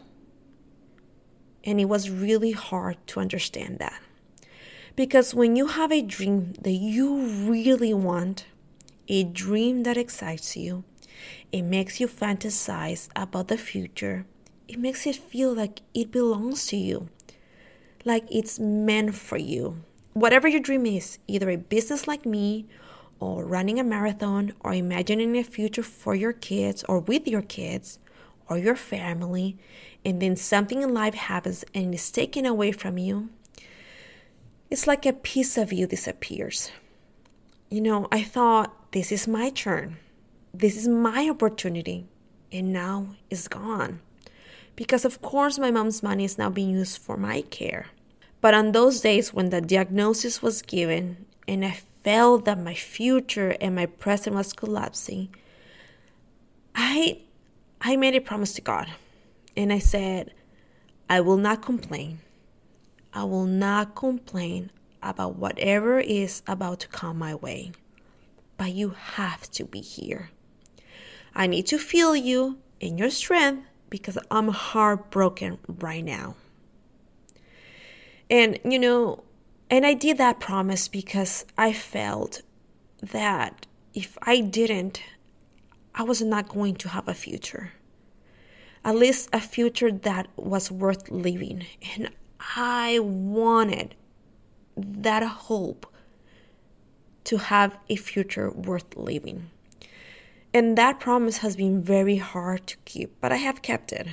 And 1.65 1.79
it 1.79 1.85
was 1.85 2.09
really 2.09 2.51
hard 2.51 2.97
to 3.07 3.19
understand 3.19 3.79
that. 3.79 3.99
Because 4.95 5.33
when 5.33 5.55
you 5.55 5.67
have 5.67 5.91
a 5.91 6.01
dream 6.01 6.53
that 6.61 6.71
you 6.71 7.17
really 7.49 7.93
want, 7.93 8.45
a 9.07 9.23
dream 9.23 9.83
that 9.83 9.97
excites 9.97 10.55
you, 10.55 10.83
it 11.51 11.63
makes 11.63 11.99
you 11.99 12.07
fantasize 12.07 13.09
about 13.15 13.47
the 13.47 13.57
future, 13.57 14.25
it 14.67 14.79
makes 14.79 15.05
it 15.05 15.15
feel 15.15 15.53
like 15.53 15.81
it 15.93 16.11
belongs 16.11 16.65
to 16.67 16.77
you, 16.77 17.07
like 18.03 18.25
it's 18.31 18.59
meant 18.59 19.15
for 19.15 19.37
you. 19.37 19.83
Whatever 20.13 20.47
your 20.47 20.61
dream 20.61 20.85
is, 20.85 21.19
either 21.27 21.49
a 21.49 21.57
business 21.57 22.07
like 22.07 22.25
me, 22.25 22.65
or 23.19 23.45
running 23.45 23.79
a 23.79 23.83
marathon, 23.83 24.53
or 24.61 24.73
imagining 24.73 25.37
a 25.37 25.43
future 25.43 25.83
for 25.83 26.15
your 26.15 26.33
kids 26.33 26.83
or 26.87 26.99
with 26.99 27.27
your 27.27 27.41
kids 27.41 27.99
or 28.49 28.57
your 28.57 28.75
family, 28.75 29.57
and 30.05 30.21
then 30.21 30.35
something 30.35 30.83
in 30.83 30.93
life 30.93 31.15
happens 31.15 31.65
and 31.73 31.93
is 31.93 32.11
taken 32.11 32.45
away 32.45 32.71
from 32.71 32.99
you, 32.99 33.29
it's 34.69 34.85
like 34.85 35.05
a 35.05 35.13
piece 35.13 35.57
of 35.57 35.73
you 35.73 35.87
disappears. 35.87 36.71
You 37.69 37.81
know, 37.81 38.07
I 38.11 38.21
thought, 38.21 38.91
this 38.91 39.11
is 39.11 39.27
my 39.27 39.49
turn. 39.49 39.97
This 40.53 40.77
is 40.77 40.87
my 40.87 41.27
opportunity. 41.29 42.05
And 42.51 42.71
now 42.71 43.15
it's 43.29 43.47
gone. 43.47 43.99
Because, 44.75 45.03
of 45.03 45.21
course, 45.21 45.57
my 45.57 45.71
mom's 45.71 46.03
money 46.03 46.23
is 46.23 46.37
now 46.37 46.49
being 46.49 46.69
used 46.69 47.01
for 47.01 47.17
my 47.17 47.41
care. 47.41 47.87
But 48.41 48.53
on 48.53 48.71
those 48.71 49.01
days 49.01 49.33
when 49.33 49.49
the 49.49 49.59
diagnosis 49.59 50.41
was 50.41 50.61
given 50.61 51.25
and 51.47 51.65
I 51.65 51.79
felt 52.03 52.45
that 52.45 52.59
my 52.59 52.75
future 52.75 53.55
and 53.59 53.75
my 53.75 53.87
present 53.87 54.35
was 54.35 54.53
collapsing, 54.53 55.33
I 56.75 57.21
I 57.81 57.97
made 57.97 58.15
a 58.15 58.21
promise 58.21 58.53
to 58.53 58.61
God. 58.61 58.87
And 59.57 59.71
I 59.71 59.79
said, 59.79 60.33
I 61.09 61.21
will 61.21 61.37
not 61.37 61.61
complain. 61.61 62.19
I 63.13 63.23
will 63.23 63.45
not 63.45 63.95
complain 63.95 64.71
about 65.01 65.35
whatever 65.35 65.99
is 65.99 66.41
about 66.47 66.81
to 66.81 66.87
come 66.87 67.17
my 67.17 67.35
way. 67.35 67.71
But 68.57 68.73
you 68.73 68.89
have 68.89 69.49
to 69.51 69.65
be 69.65 69.81
here. 69.81 70.31
I 71.33 71.47
need 71.47 71.67
to 71.67 71.77
feel 71.77 72.15
you 72.15 72.57
in 72.79 72.97
your 72.97 73.09
strength 73.09 73.67
because 73.89 74.17
I'm 74.31 74.49
heartbroken 74.49 75.59
right 75.67 76.03
now. 76.03 76.35
And, 78.29 78.59
you 78.63 78.79
know, 78.79 79.23
and 79.69 79.85
I 79.85 79.93
did 79.93 80.17
that 80.17 80.39
promise 80.39 80.87
because 80.87 81.45
I 81.57 81.73
felt 81.73 82.41
that 83.01 83.67
if 83.93 84.17
I 84.21 84.39
didn't, 84.39 85.01
I 85.93 86.03
was 86.03 86.21
not 86.21 86.49
going 86.49 86.75
to 86.75 86.89
have 86.89 87.07
a 87.07 87.13
future. 87.13 87.71
At 88.85 88.95
least 88.95 89.29
a 89.33 89.41
future 89.41 89.91
that 89.91 90.27
was 90.37 90.71
worth 90.71 91.09
living. 91.11 91.65
And 91.95 92.11
I 92.55 92.99
wanted 92.99 93.95
that 94.77 95.23
hope 95.23 95.91
to 97.23 97.37
have 97.37 97.77
a 97.89 97.95
future 97.95 98.51
worth 98.51 98.95
living. 98.95 99.49
And 100.53 100.77
that 100.77 100.99
promise 100.99 101.39
has 101.39 101.55
been 101.57 101.81
very 101.81 102.17
hard 102.17 102.67
to 102.67 102.77
keep, 102.85 103.19
but 103.19 103.33
I 103.33 103.37
have 103.37 103.61
kept 103.61 103.91
it. 103.91 104.07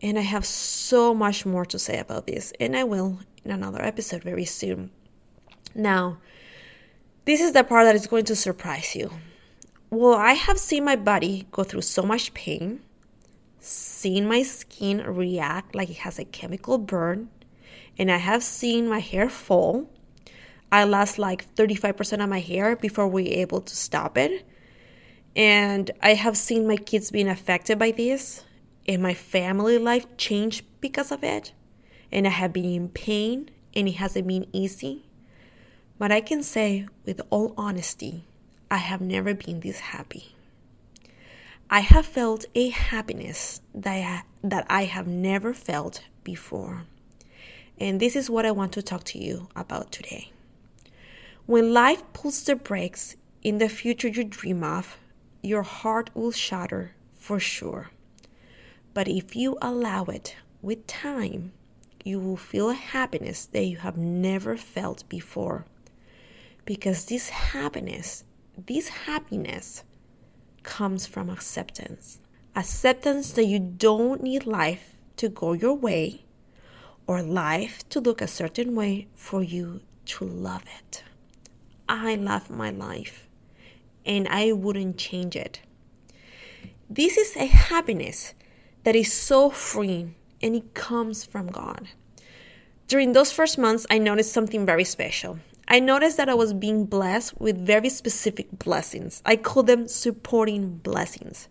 And 0.00 0.18
I 0.18 0.22
have 0.22 0.46
so 0.46 1.12
much 1.12 1.44
more 1.44 1.66
to 1.66 1.78
say 1.78 1.98
about 1.98 2.26
this, 2.26 2.52
and 2.58 2.76
I 2.76 2.84
will 2.84 3.18
in 3.44 3.50
another 3.50 3.82
episode 3.82 4.22
very 4.22 4.44
soon. 4.44 4.90
Now, 5.74 6.18
this 7.24 7.40
is 7.40 7.52
the 7.52 7.64
part 7.64 7.84
that 7.84 7.94
is 7.94 8.06
going 8.06 8.24
to 8.26 8.36
surprise 8.36 8.94
you. 8.96 9.10
Well, 9.90 10.14
I 10.14 10.32
have 10.32 10.58
seen 10.58 10.84
my 10.84 10.96
body 10.96 11.46
go 11.50 11.62
through 11.62 11.82
so 11.82 12.02
much 12.02 12.32
pain, 12.34 12.80
seen 13.64 14.26
my 14.26 14.42
skin 14.42 14.98
react 14.98 15.74
like 15.74 15.90
it 15.90 15.98
has 15.98 16.18
a 16.18 16.24
chemical 16.24 16.78
burn, 16.78 17.30
and 17.98 18.10
I 18.10 18.16
have 18.16 18.42
seen 18.42 18.88
my 18.88 18.98
hair 18.98 19.28
fall. 19.28 19.90
I 20.70 20.84
lost 20.84 21.18
like 21.18 21.54
35% 21.54 22.22
of 22.22 22.28
my 22.28 22.40
hair 22.40 22.76
before 22.76 23.06
we 23.06 23.24
were 23.24 23.28
able 23.28 23.60
to 23.60 23.76
stop 23.76 24.16
it. 24.16 24.46
And 25.36 25.90
I 26.02 26.14
have 26.14 26.36
seen 26.36 26.66
my 26.66 26.76
kids 26.76 27.10
being 27.10 27.28
affected 27.28 27.78
by 27.78 27.90
this, 27.90 28.44
and 28.88 29.02
my 29.02 29.14
family 29.14 29.78
life 29.78 30.06
change 30.16 30.64
because 30.80 31.12
of 31.12 31.22
it. 31.22 31.52
And 32.10 32.26
I 32.26 32.30
have 32.30 32.52
been 32.52 32.64
in 32.64 32.88
pain, 32.88 33.50
and 33.74 33.88
it 33.88 33.92
hasn't 33.92 34.26
been 34.26 34.46
easy. 34.52 35.04
But 35.98 36.10
I 36.10 36.20
can 36.20 36.42
say 36.42 36.86
with 37.04 37.20
all 37.30 37.54
honesty, 37.56 38.24
I 38.70 38.78
have 38.78 39.00
never 39.00 39.34
been 39.34 39.60
this 39.60 39.80
happy. 39.80 40.31
I 41.72 41.80
have 41.80 42.04
felt 42.04 42.44
a 42.54 42.68
happiness 42.68 43.62
that 43.74 43.96
I, 43.96 44.46
that 44.46 44.66
I 44.68 44.84
have 44.84 45.06
never 45.06 45.54
felt 45.54 46.04
before. 46.22 46.84
And 47.80 47.98
this 47.98 48.14
is 48.14 48.28
what 48.28 48.44
I 48.44 48.50
want 48.50 48.72
to 48.74 48.82
talk 48.82 49.04
to 49.04 49.18
you 49.18 49.48
about 49.56 49.90
today. 49.90 50.32
When 51.46 51.72
life 51.72 52.02
pulls 52.12 52.44
the 52.44 52.56
brakes 52.56 53.16
in 53.42 53.56
the 53.56 53.70
future 53.70 54.08
you 54.08 54.22
dream 54.22 54.62
of, 54.62 54.98
your 55.42 55.62
heart 55.62 56.10
will 56.12 56.30
shatter 56.30 56.94
for 57.16 57.40
sure. 57.40 57.88
But 58.92 59.08
if 59.08 59.34
you 59.34 59.56
allow 59.62 60.04
it 60.04 60.36
with 60.60 60.86
time, 60.86 61.52
you 62.04 62.20
will 62.20 62.36
feel 62.36 62.68
a 62.68 62.74
happiness 62.74 63.46
that 63.46 63.64
you 63.64 63.78
have 63.78 63.96
never 63.96 64.58
felt 64.58 65.08
before. 65.08 65.64
Because 66.66 67.06
this 67.06 67.30
happiness, 67.30 68.24
this 68.58 68.88
happiness 68.88 69.84
comes 70.62 71.06
from 71.06 71.28
acceptance. 71.28 72.20
Acceptance 72.54 73.32
that 73.32 73.46
you 73.46 73.58
don't 73.58 74.22
need 74.22 74.46
life 74.46 74.94
to 75.16 75.28
go 75.28 75.52
your 75.52 75.74
way 75.74 76.24
or 77.06 77.22
life 77.22 77.88
to 77.88 78.00
look 78.00 78.20
a 78.20 78.26
certain 78.26 78.74
way 78.74 79.08
for 79.14 79.42
you 79.42 79.80
to 80.04 80.24
love 80.24 80.64
it. 80.78 81.02
I 81.88 82.14
love 82.14 82.50
my 82.50 82.70
life 82.70 83.28
and 84.04 84.26
I 84.28 84.52
wouldn't 84.52 84.98
change 84.98 85.36
it. 85.36 85.60
This 86.88 87.16
is 87.16 87.36
a 87.36 87.46
happiness 87.46 88.34
that 88.84 88.96
is 88.96 89.12
so 89.12 89.50
freeing 89.50 90.14
and 90.42 90.54
it 90.54 90.74
comes 90.74 91.24
from 91.24 91.46
God. 91.46 91.88
During 92.88 93.12
those 93.12 93.32
first 93.32 93.58
months, 93.58 93.86
I 93.90 93.98
noticed 93.98 94.32
something 94.32 94.66
very 94.66 94.84
special. 94.84 95.38
I 95.68 95.80
noticed 95.80 96.16
that 96.16 96.28
I 96.28 96.34
was 96.34 96.52
being 96.52 96.84
blessed 96.84 97.40
with 97.40 97.66
very 97.66 97.88
specific 97.88 98.48
blessings. 98.58 99.22
I 99.24 99.36
call 99.36 99.62
them 99.62 99.88
supporting 99.88 100.76
blessings. 100.76 101.48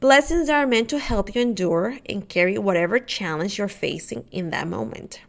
Blessings 0.00 0.48
that 0.48 0.62
are 0.62 0.66
meant 0.66 0.88
to 0.90 0.98
help 0.98 1.34
you 1.34 1.42
endure 1.42 1.98
and 2.06 2.28
carry 2.28 2.58
whatever 2.58 2.98
challenge 2.98 3.58
you're 3.58 3.68
facing 3.68 4.26
in 4.30 4.50
that 4.50 4.68
moment. 4.68 5.20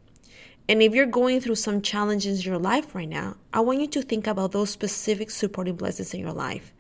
And 0.69 0.81
if 0.81 0.93
you're 0.93 1.05
going 1.05 1.39
through 1.39 1.55
some 1.55 1.81
challenges 1.81 2.39
in 2.39 2.51
your 2.51 2.59
life 2.59 2.93
right 2.93 3.07
now, 3.07 3.37
I 3.53 3.61
want 3.61 3.79
you 3.79 3.87
to 3.87 4.01
think 4.01 4.27
about 4.27 4.51
those 4.51 4.69
specific 4.69 5.29
supporting 5.29 5.75
blessings 5.75 6.13
in 6.13 6.19
your 6.19 6.33
life. 6.33 6.73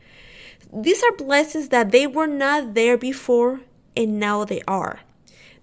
These 0.73 1.03
are 1.03 1.15
blessings 1.15 1.69
that 1.69 1.91
they 1.91 2.07
were 2.07 2.27
not 2.27 2.73
there 2.73 2.97
before 2.97 3.61
and 3.95 4.19
now 4.19 4.43
they 4.43 4.61
are. 4.67 5.01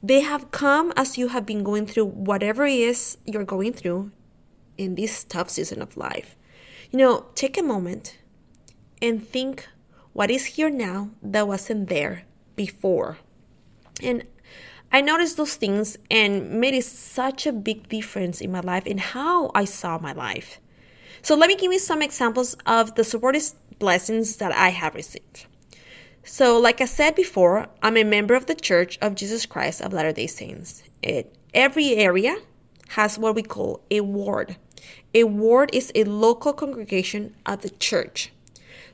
They 0.02 0.20
have 0.20 0.50
come 0.50 0.92
as 0.96 1.18
you 1.18 1.28
have 1.28 1.44
been 1.44 1.62
going 1.62 1.86
through 1.86 2.06
whatever 2.06 2.64
it 2.66 2.78
is 2.78 3.18
you're 3.26 3.44
going 3.44 3.72
through 3.72 4.10
in 4.76 4.94
this 4.94 5.24
tough 5.24 5.50
season 5.50 5.80
of 5.82 5.96
life. 5.96 6.36
You 6.90 6.98
know, 6.98 7.26
take 7.34 7.58
a 7.58 7.62
moment 7.62 8.18
and 9.00 9.26
think 9.26 9.68
what 10.12 10.30
is 10.30 10.46
here 10.46 10.70
now 10.70 11.10
that 11.22 11.48
wasn't 11.48 11.88
there 11.88 12.24
before. 12.56 13.18
And 14.02 14.24
I 14.92 15.00
noticed 15.00 15.36
those 15.36 15.56
things 15.56 15.98
and 16.10 16.60
made 16.60 16.74
it 16.74 16.84
such 16.84 17.46
a 17.46 17.52
big 17.52 17.88
difference 17.88 18.40
in 18.40 18.52
my 18.52 18.60
life 18.60 18.84
and 18.86 19.00
how 19.00 19.50
I 19.54 19.64
saw 19.64 19.98
my 19.98 20.12
life. 20.12 20.60
So 21.20 21.34
let 21.34 21.48
me 21.48 21.56
give 21.56 21.72
you 21.72 21.78
some 21.78 22.02
examples 22.02 22.54
of 22.66 22.94
the 22.94 23.02
supportive 23.02 23.52
blessings 23.78 24.36
that 24.36 24.52
I 24.52 24.68
have 24.68 24.94
received. 24.94 25.46
So, 26.22 26.58
like 26.58 26.80
I 26.80 26.86
said 26.86 27.14
before, 27.14 27.68
I'm 27.82 27.96
a 27.96 28.04
member 28.04 28.34
of 28.34 28.46
the 28.46 28.54
Church 28.54 28.98
of 29.02 29.14
Jesus 29.14 29.44
Christ 29.44 29.82
of 29.82 29.92
Latter 29.92 30.12
day 30.12 30.26
Saints. 30.26 30.82
It, 31.02 31.36
every 31.52 31.96
area 31.96 32.36
has 32.94 33.18
what 33.18 33.34
we 33.34 33.42
call 33.42 33.80
a 33.90 34.00
ward. 34.00 34.56
A 35.14 35.24
ward 35.24 35.70
is 35.72 35.90
a 35.94 36.04
local 36.04 36.52
congregation 36.52 37.34
of 37.44 37.62
the 37.62 37.70
church. 37.70 38.32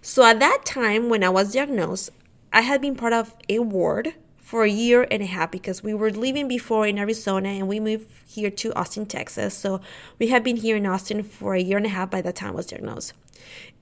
So, 0.00 0.24
at 0.24 0.40
that 0.40 0.64
time 0.64 1.10
when 1.10 1.22
I 1.22 1.28
was 1.28 1.52
diagnosed, 1.52 2.10
I 2.52 2.62
had 2.62 2.80
been 2.80 2.96
part 2.96 3.12
of 3.12 3.34
a 3.48 3.58
ward 3.58 4.14
for 4.38 4.64
a 4.64 4.70
year 4.70 5.06
and 5.10 5.22
a 5.22 5.26
half 5.26 5.50
because 5.50 5.82
we 5.82 5.92
were 5.92 6.10
living 6.10 6.48
before 6.48 6.86
in 6.86 6.98
Arizona 6.98 7.50
and 7.50 7.68
we 7.68 7.78
moved 7.78 8.10
here 8.26 8.50
to 8.50 8.72
Austin, 8.74 9.06
Texas. 9.06 9.54
So 9.54 9.80
we 10.18 10.28
had 10.28 10.42
been 10.42 10.56
here 10.56 10.76
in 10.76 10.86
Austin 10.86 11.22
for 11.22 11.54
a 11.54 11.60
year 11.60 11.76
and 11.76 11.86
a 11.86 11.90
half 11.90 12.10
by 12.10 12.22
the 12.22 12.32
time 12.32 12.50
I 12.50 12.56
was 12.56 12.66
diagnosed. 12.66 13.12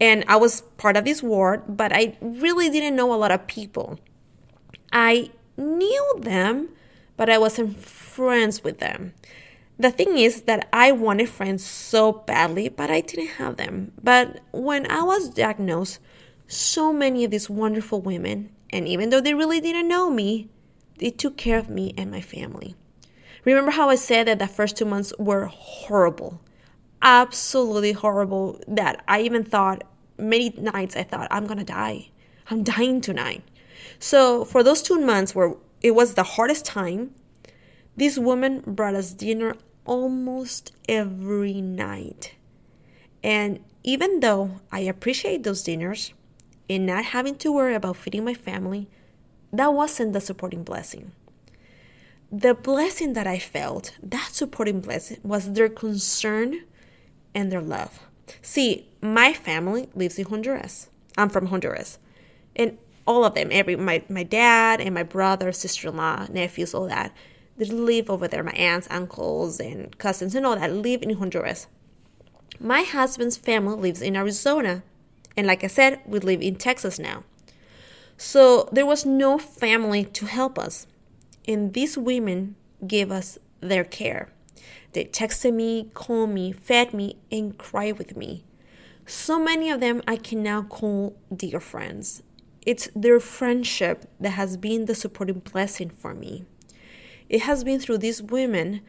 And 0.00 0.24
I 0.28 0.36
was 0.36 0.62
part 0.76 0.96
of 0.96 1.04
this 1.04 1.22
ward, 1.22 1.62
but 1.68 1.92
I 1.92 2.16
really 2.20 2.68
didn't 2.68 2.96
know 2.96 3.14
a 3.14 3.16
lot 3.16 3.30
of 3.30 3.46
people. 3.46 3.98
I 4.92 5.30
knew 5.56 6.14
them, 6.18 6.70
but 7.16 7.30
I 7.30 7.38
wasn't 7.38 7.78
friends 7.78 8.64
with 8.64 8.78
them. 8.78 9.14
The 9.78 9.90
thing 9.90 10.18
is 10.18 10.42
that 10.42 10.68
I 10.72 10.92
wanted 10.92 11.28
friends 11.28 11.64
so 11.64 12.12
badly, 12.12 12.68
but 12.68 12.90
I 12.90 13.00
didn't 13.00 13.36
have 13.38 13.56
them. 13.56 13.92
But 14.02 14.40
when 14.52 14.90
I 14.90 15.02
was 15.02 15.28
diagnosed, 15.28 16.00
so 16.48 16.92
many 16.92 17.24
of 17.24 17.30
these 17.30 17.48
wonderful 17.48 18.00
women, 18.00 18.50
and 18.70 18.88
even 18.88 19.10
though 19.10 19.20
they 19.20 19.34
really 19.34 19.60
didn't 19.60 19.88
know 19.88 20.10
me, 20.10 20.48
they 20.98 21.10
took 21.10 21.36
care 21.36 21.58
of 21.58 21.68
me 21.68 21.94
and 21.96 22.10
my 22.10 22.20
family. 22.20 22.74
Remember 23.44 23.70
how 23.70 23.88
I 23.88 23.94
said 23.94 24.26
that 24.26 24.40
the 24.40 24.48
first 24.48 24.76
two 24.76 24.84
months 24.84 25.12
were 25.18 25.46
horrible? 25.46 26.40
absolutely 27.02 27.92
horrible 27.92 28.60
that 28.66 29.02
I 29.06 29.20
even 29.20 29.44
thought 29.44 29.84
many 30.18 30.50
nights 30.50 30.96
I 30.96 31.02
thought 31.04 31.28
I'm 31.30 31.46
gonna 31.46 31.64
die. 31.64 32.10
I'm 32.50 32.62
dying 32.62 33.00
tonight. 33.00 33.44
So 33.98 34.44
for 34.44 34.62
those 34.62 34.82
two 34.82 35.00
months 35.00 35.34
where 35.34 35.54
it 35.80 35.92
was 35.92 36.14
the 36.14 36.22
hardest 36.22 36.64
time, 36.64 37.14
this 37.96 38.18
woman 38.18 38.62
brought 38.66 38.94
us 38.94 39.12
dinner 39.12 39.54
almost 39.88 40.72
every 40.88 41.60
night. 41.60 42.34
And 43.24 43.58
even 43.82 44.20
though 44.20 44.60
I 44.70 44.80
appreciate 44.80 45.42
those 45.42 45.62
dinners 45.62 46.12
and 46.70 46.86
not 46.86 47.06
having 47.06 47.34
to 47.36 47.50
worry 47.50 47.74
about 47.74 47.96
feeding 47.96 48.24
my 48.24 48.34
family, 48.34 48.88
that 49.52 49.72
wasn't 49.72 50.12
the 50.12 50.20
supporting 50.20 50.62
blessing. 50.62 51.12
The 52.30 52.52
blessing 52.54 53.14
that 53.14 53.26
I 53.26 53.38
felt, 53.38 53.96
that 54.02 54.30
supporting 54.32 54.80
blessing, 54.80 55.18
was 55.22 55.52
their 55.54 55.70
concern 55.70 56.64
and 57.34 57.50
their 57.50 57.62
love. 57.62 58.00
See, 58.42 58.90
my 59.00 59.32
family 59.32 59.88
lives 59.94 60.18
in 60.18 60.26
Honduras. 60.26 60.90
I'm 61.16 61.30
from 61.30 61.46
Honduras. 61.46 61.98
And 62.54 62.76
all 63.06 63.24
of 63.24 63.34
them, 63.34 63.48
every 63.50 63.76
my, 63.76 64.02
my 64.10 64.22
dad 64.22 64.82
and 64.82 64.94
my 64.94 65.02
brother, 65.02 65.50
sister-in-law, 65.50 66.26
nephews, 66.30 66.74
all 66.74 66.88
that, 66.88 67.16
they 67.58 67.66
live 67.66 68.08
over 68.08 68.28
there. 68.28 68.42
My 68.42 68.52
aunts, 68.52 68.88
uncles, 68.90 69.60
and 69.60 69.96
cousins 69.98 70.34
and 70.34 70.46
all 70.46 70.56
that 70.56 70.72
live 70.72 71.02
in 71.02 71.10
Honduras. 71.10 71.66
My 72.60 72.82
husband's 72.82 73.36
family 73.36 73.76
lives 73.76 74.00
in 74.00 74.16
Arizona. 74.16 74.82
And 75.36 75.46
like 75.46 75.62
I 75.62 75.68
said, 75.68 76.00
we 76.06 76.18
live 76.20 76.40
in 76.40 76.56
Texas 76.56 76.98
now. 76.98 77.24
So 78.16 78.68
there 78.72 78.86
was 78.86 79.04
no 79.04 79.38
family 79.38 80.04
to 80.04 80.26
help 80.26 80.58
us. 80.58 80.86
And 81.46 81.72
these 81.72 81.96
women 81.96 82.56
gave 82.86 83.10
us 83.10 83.38
their 83.60 83.84
care. 83.84 84.30
They 84.92 85.04
texted 85.04 85.54
me, 85.54 85.90
called 85.94 86.30
me, 86.30 86.52
fed 86.52 86.92
me, 86.94 87.16
and 87.30 87.56
cried 87.58 87.98
with 87.98 88.16
me. 88.16 88.44
So 89.06 89.38
many 89.38 89.70
of 89.70 89.80
them 89.80 90.02
I 90.06 90.16
can 90.16 90.42
now 90.42 90.62
call 90.62 91.16
dear 91.34 91.60
friends. 91.60 92.22
It's 92.66 92.88
their 92.94 93.20
friendship 93.20 94.04
that 94.20 94.30
has 94.30 94.56
been 94.56 94.84
the 94.84 94.94
supporting 94.94 95.38
blessing 95.38 95.90
for 95.90 96.14
me. 96.14 96.44
It 97.28 97.42
has 97.42 97.64
been 97.64 97.80
through 97.80 97.98
these 97.98 98.22
women 98.22 98.80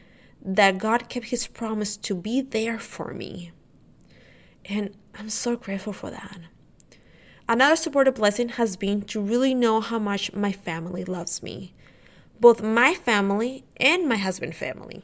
that 0.41 0.77
God 0.77 1.09
kept 1.09 1.27
His 1.27 1.47
promise 1.47 1.97
to 1.97 2.15
be 2.15 2.41
there 2.41 2.79
for 2.79 3.13
me. 3.13 3.51
And 4.65 4.95
I'm 5.17 5.29
so 5.29 5.55
grateful 5.55 5.93
for 5.93 6.11
that. 6.11 6.39
Another 7.47 7.75
supportive 7.75 8.15
blessing 8.15 8.49
has 8.49 8.77
been 8.77 9.01
to 9.03 9.19
really 9.19 9.55
know 9.55 9.81
how 9.81 9.97
much 9.97 10.33
my 10.33 10.51
family 10.51 11.03
loves 11.03 11.41
me, 11.41 11.73
both 12.39 12.61
my 12.61 12.93
family 12.93 13.65
and 13.77 14.07
my 14.07 14.17
husband's 14.17 14.57
family. 14.57 15.03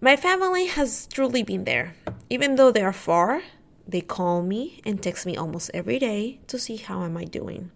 My 0.00 0.16
family 0.16 0.66
has 0.66 1.06
truly 1.06 1.42
been 1.42 1.64
there. 1.64 1.94
Even 2.30 2.54
though 2.56 2.72
they 2.72 2.80
are 2.80 2.92
far, 2.92 3.42
they 3.86 4.00
call 4.00 4.42
me 4.42 4.80
and 4.86 5.02
text 5.02 5.26
me 5.26 5.36
almost 5.36 5.70
every 5.74 5.98
day 5.98 6.40
to 6.46 6.58
see 6.58 6.76
how 6.76 7.04
am 7.04 7.18
I 7.18 7.24
doing. 7.24 7.70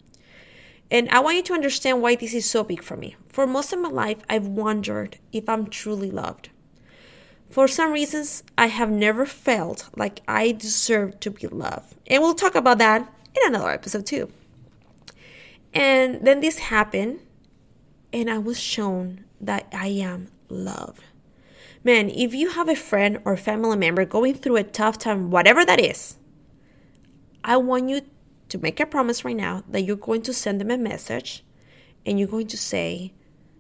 And 0.91 1.09
I 1.11 1.21
want 1.21 1.37
you 1.37 1.43
to 1.45 1.55
understand 1.55 2.03
why 2.03 2.15
this 2.15 2.35
is 2.35 2.49
so 2.49 2.63
big 2.63 2.83
for 2.83 2.97
me. 2.97 3.17
For 3.29 3.47
most 3.47 3.73
of 3.73 3.81
my 3.81 3.89
life, 3.89 4.19
I've 4.29 4.47
wondered 4.47 5.19
if 5.33 5.49
I'm 5.49 5.67
truly 5.67 6.11
loved. 6.11 6.51
For 7.49 7.69
some 7.69 7.93
reasons, 7.93 8.43
I 8.59 8.67
have 8.67 8.91
never 8.91 9.27
felt 9.27 9.89
like 9.97 10.21
I 10.27 10.53
deserve 10.53 11.21
to 11.21 11.31
be 11.31 11.47
loved. 11.47 11.95
And 12.07 12.23
we'll 12.23 12.35
talk 12.35 12.55
about 12.55 12.79
that 12.79 13.03
in 13.03 13.55
another 13.55 13.71
episode 13.71 14.07
too. 14.07 14.31
And 15.73 16.25
then 16.25 16.41
this 16.41 16.59
happened, 16.59 17.21
and 18.13 18.31
I 18.31 18.39
was 18.39 18.61
shown 18.61 19.25
that 19.41 19.67
I 19.73 19.89
am 19.89 20.29
loved. 20.49 21.05
Man, 21.83 22.09
if 22.09 22.33
you 22.33 22.51
have 22.51 22.69
a 22.69 22.77
friend 22.77 23.19
or 23.25 23.37
family 23.37 23.77
member 23.77 24.05
going 24.05 24.35
through 24.35 24.57
a 24.57 24.65
tough 24.65 24.99
time, 24.99 25.31
whatever 25.31 25.65
that 25.65 25.81
is, 25.81 26.17
I 27.43 27.57
want 27.59 27.89
you 27.89 28.03
to 28.55 28.61
make 28.61 28.79
a 28.79 28.87
promise 28.87 29.25
right 29.25 29.35
now 29.35 29.65
that 29.69 29.83
you're 29.83 29.97
going 29.97 30.23
to 30.23 30.33
send 30.33 30.61
them 30.61 30.71
a 30.71 30.79
message 30.79 31.43
and 32.07 32.21
you're 32.21 32.29
going 32.29 32.47
to 32.47 32.57
say, 32.57 33.13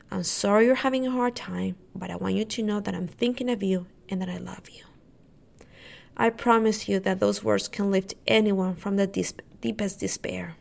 I'm 0.09 0.23
sorry 0.23 0.67
you're 0.67 0.77
having 0.77 1.05
a 1.05 1.11
hard 1.11 1.35
time, 1.35 1.75
but 1.97 2.13
I 2.13 2.17
want 2.17 2.37
you 2.37 2.45
to 2.45 2.63
know 2.63 2.79
that 2.79 2.95
I'm 2.95 3.09
thinking 3.09 3.51
of 3.51 3.61
you 3.61 3.87
and 4.09 4.23
that 4.23 4.29
I 4.29 4.37
love 4.37 4.71
you. 4.71 4.85
I 6.17 6.31
promise 6.31 6.89
you 6.89 7.01
that 7.01 7.19
those 7.19 7.43
words 7.43 7.67
can 7.67 7.91
lift 7.91 8.15
anyone 8.29 8.77
from 8.77 8.95
the 8.95 9.09
deepest 9.09 9.99
despair. 9.99 10.55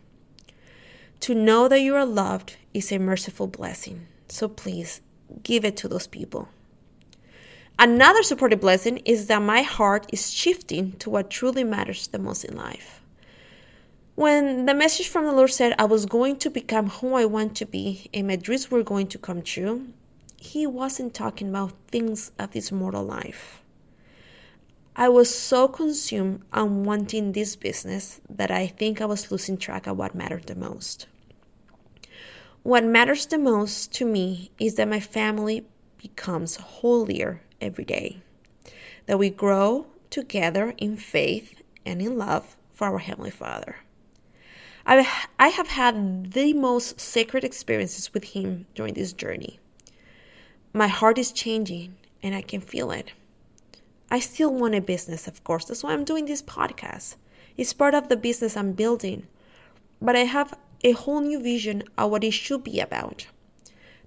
To 1.19 1.36
know 1.36 1.67
that 1.67 1.82
you 1.82 1.96
are 1.96 2.04
loved 2.04 2.56
is 2.74 2.91
a 2.91 2.98
merciful 2.98 3.46
blessing. 3.46 4.08
So 4.30 4.48
please 4.48 5.02
give 5.43 5.63
it 5.63 5.78
to 5.78 5.88
those 5.88 6.08
people. 6.08 6.50
Another 7.78 8.24
supportive 8.24 8.62
blessing 8.62 8.98
is 9.06 9.28
that 9.28 9.43
my 9.43 9.62
heart 9.62 10.08
is 10.12 10.34
shifting 10.34 10.93
to 10.93 11.12
what 11.12 11.30
truly 11.30 11.63
matters 11.63 12.08
the 12.08 12.17
most 12.17 12.43
in 12.43 12.58
life. 12.58 13.03
When 14.15 14.67
the 14.67 14.76
message 14.76 15.08
from 15.08 15.26
the 15.26 15.32
Lord 15.32 15.49
said 15.49 15.73
I 15.80 15.86
was 15.86 16.06
going 16.06 16.36
to 16.38 16.52
become 16.52 16.89
who 16.89 17.15
I 17.15 17.26
want 17.26 17.56
to 17.56 17.65
be 17.65 18.12
and 18.13 18.28
my 18.28 18.36
dreams 18.36 18.69
were 18.69 18.84
going 18.84 19.08
to 19.08 19.17
come 19.17 19.41
true, 19.41 19.88
He 20.38 20.67
wasn't 20.67 21.15
talking 21.15 21.49
about 21.49 21.73
things 21.88 22.32
of 22.38 22.52
this 22.52 22.71
mortal 22.71 23.04
life. 23.04 23.63
I 24.95 25.10
was 25.10 25.34
so 25.34 25.67
consumed 25.67 26.43
on 26.54 26.84
wanting 26.84 27.32
this 27.32 27.56
business 27.56 28.21
that 28.30 28.52
I 28.52 28.67
think 28.67 29.02
I 29.02 29.06
was 29.06 29.32
losing 29.32 29.58
track 29.58 29.88
of 29.88 29.97
what 29.97 30.13
mattered 30.13 30.45
the 30.45 30.54
most. 30.54 31.08
What 32.62 32.84
matters 32.84 33.26
the 33.26 33.39
most 33.39 33.91
to 33.93 34.06
me 34.06 34.52
is 34.60 34.76
that 34.76 34.88
my 34.88 34.99
family 34.99 35.65
becomes 35.97 36.58
holier 36.58 37.41
every 37.60 37.84
day, 37.84 38.21
that 39.08 39.17
we 39.17 39.32
grow 39.32 39.88
together 40.12 40.76
in 40.78 40.97
faith 40.97 41.63
and 41.84 41.99
in 41.99 42.15
love 42.15 42.58
for 42.71 42.86
our 42.86 42.99
Heavenly 42.99 43.32
Father. 43.32 43.78
I, 44.86 45.08
I 45.39 45.48
have 45.50 45.67
had 45.67 46.34
the 46.34 46.54
most 46.54 47.00
sacred 47.00 47.43
experiences 47.43 48.13
with 48.13 48.26
Him 48.26 48.65
during 48.76 48.93
this 48.93 49.13
journey. 49.13 49.60
My 50.74 50.88
heart 50.88 51.17
is 51.17 51.32
changing 51.32 51.96
and 52.22 52.36
I 52.36 52.41
can 52.41 52.62
feel 52.62 52.91
it. 52.91 53.13
I 54.12 54.19
still 54.19 54.54
want 54.54 54.76
a 54.76 54.82
business, 54.82 55.28
of 55.28 55.43
course. 55.43 55.65
That's 55.65 55.84
why 55.84 55.93
I'm 55.93 56.04
doing 56.04 56.26
this 56.26 56.41
podcast. 56.41 57.15
It's 57.58 57.74
part 57.74 57.96
of 57.96 58.10
the 58.10 58.17
business 58.17 58.58
I'm 58.58 58.74
building. 58.74 59.28
But 60.02 60.15
I 60.15 60.26
have 60.26 60.58
a 60.84 60.91
whole 60.91 61.22
new 61.22 61.41
vision 61.41 61.84
of 61.98 62.12
what 62.12 62.24
it 62.24 62.32
should 62.32 62.63
be 62.63 62.80
about. 62.80 63.28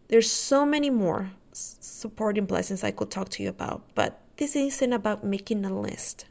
There's 0.09 0.31
so 0.31 0.67
many 0.67 0.91
more 0.91 1.33
supporting 1.53 2.45
blessings 2.45 2.85
I 2.85 2.91
could 2.91 3.11
talk 3.11 3.31
to 3.31 3.43
you 3.43 3.49
about, 3.49 3.83
but 3.95 4.21
this 4.37 4.55
isn't 4.55 4.93
about 4.93 5.25
making 5.25 5.65
a 5.65 5.79
list. 5.79 6.27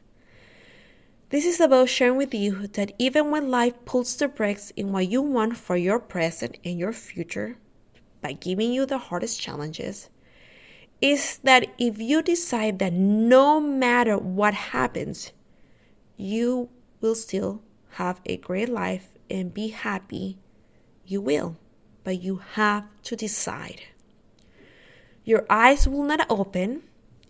This 1.36 1.44
is 1.44 1.60
about 1.60 1.90
sharing 1.90 2.16
with 2.16 2.32
you 2.32 2.66
that 2.68 2.94
even 2.98 3.30
when 3.30 3.50
life 3.50 3.74
pulls 3.84 4.16
the 4.16 4.26
brakes 4.26 4.70
in 4.70 4.90
what 4.90 5.10
you 5.10 5.20
want 5.20 5.58
for 5.58 5.76
your 5.76 5.98
present 5.98 6.56
and 6.64 6.78
your 6.78 6.94
future, 6.94 7.58
by 8.22 8.32
giving 8.32 8.72
you 8.72 8.86
the 8.86 8.96
hardest 8.96 9.38
challenges 9.38 10.08
is 11.02 11.36
that 11.44 11.66
if 11.76 11.98
you 11.98 12.22
decide 12.22 12.78
that 12.78 12.94
no 12.94 13.60
matter 13.60 14.16
what 14.16 14.54
happens, 14.54 15.32
you 16.16 16.70
will 17.02 17.14
still 17.14 17.60
have 18.00 18.22
a 18.24 18.38
great 18.38 18.70
life 18.70 19.08
and 19.28 19.52
be 19.52 19.68
happy, 19.68 20.38
you 21.04 21.20
will. 21.20 21.58
But 22.02 22.22
you 22.22 22.40
have 22.54 22.86
to 23.02 23.14
decide. 23.14 23.82
Your 25.22 25.44
eyes 25.50 25.86
will 25.86 26.04
not 26.04 26.24
open 26.30 26.84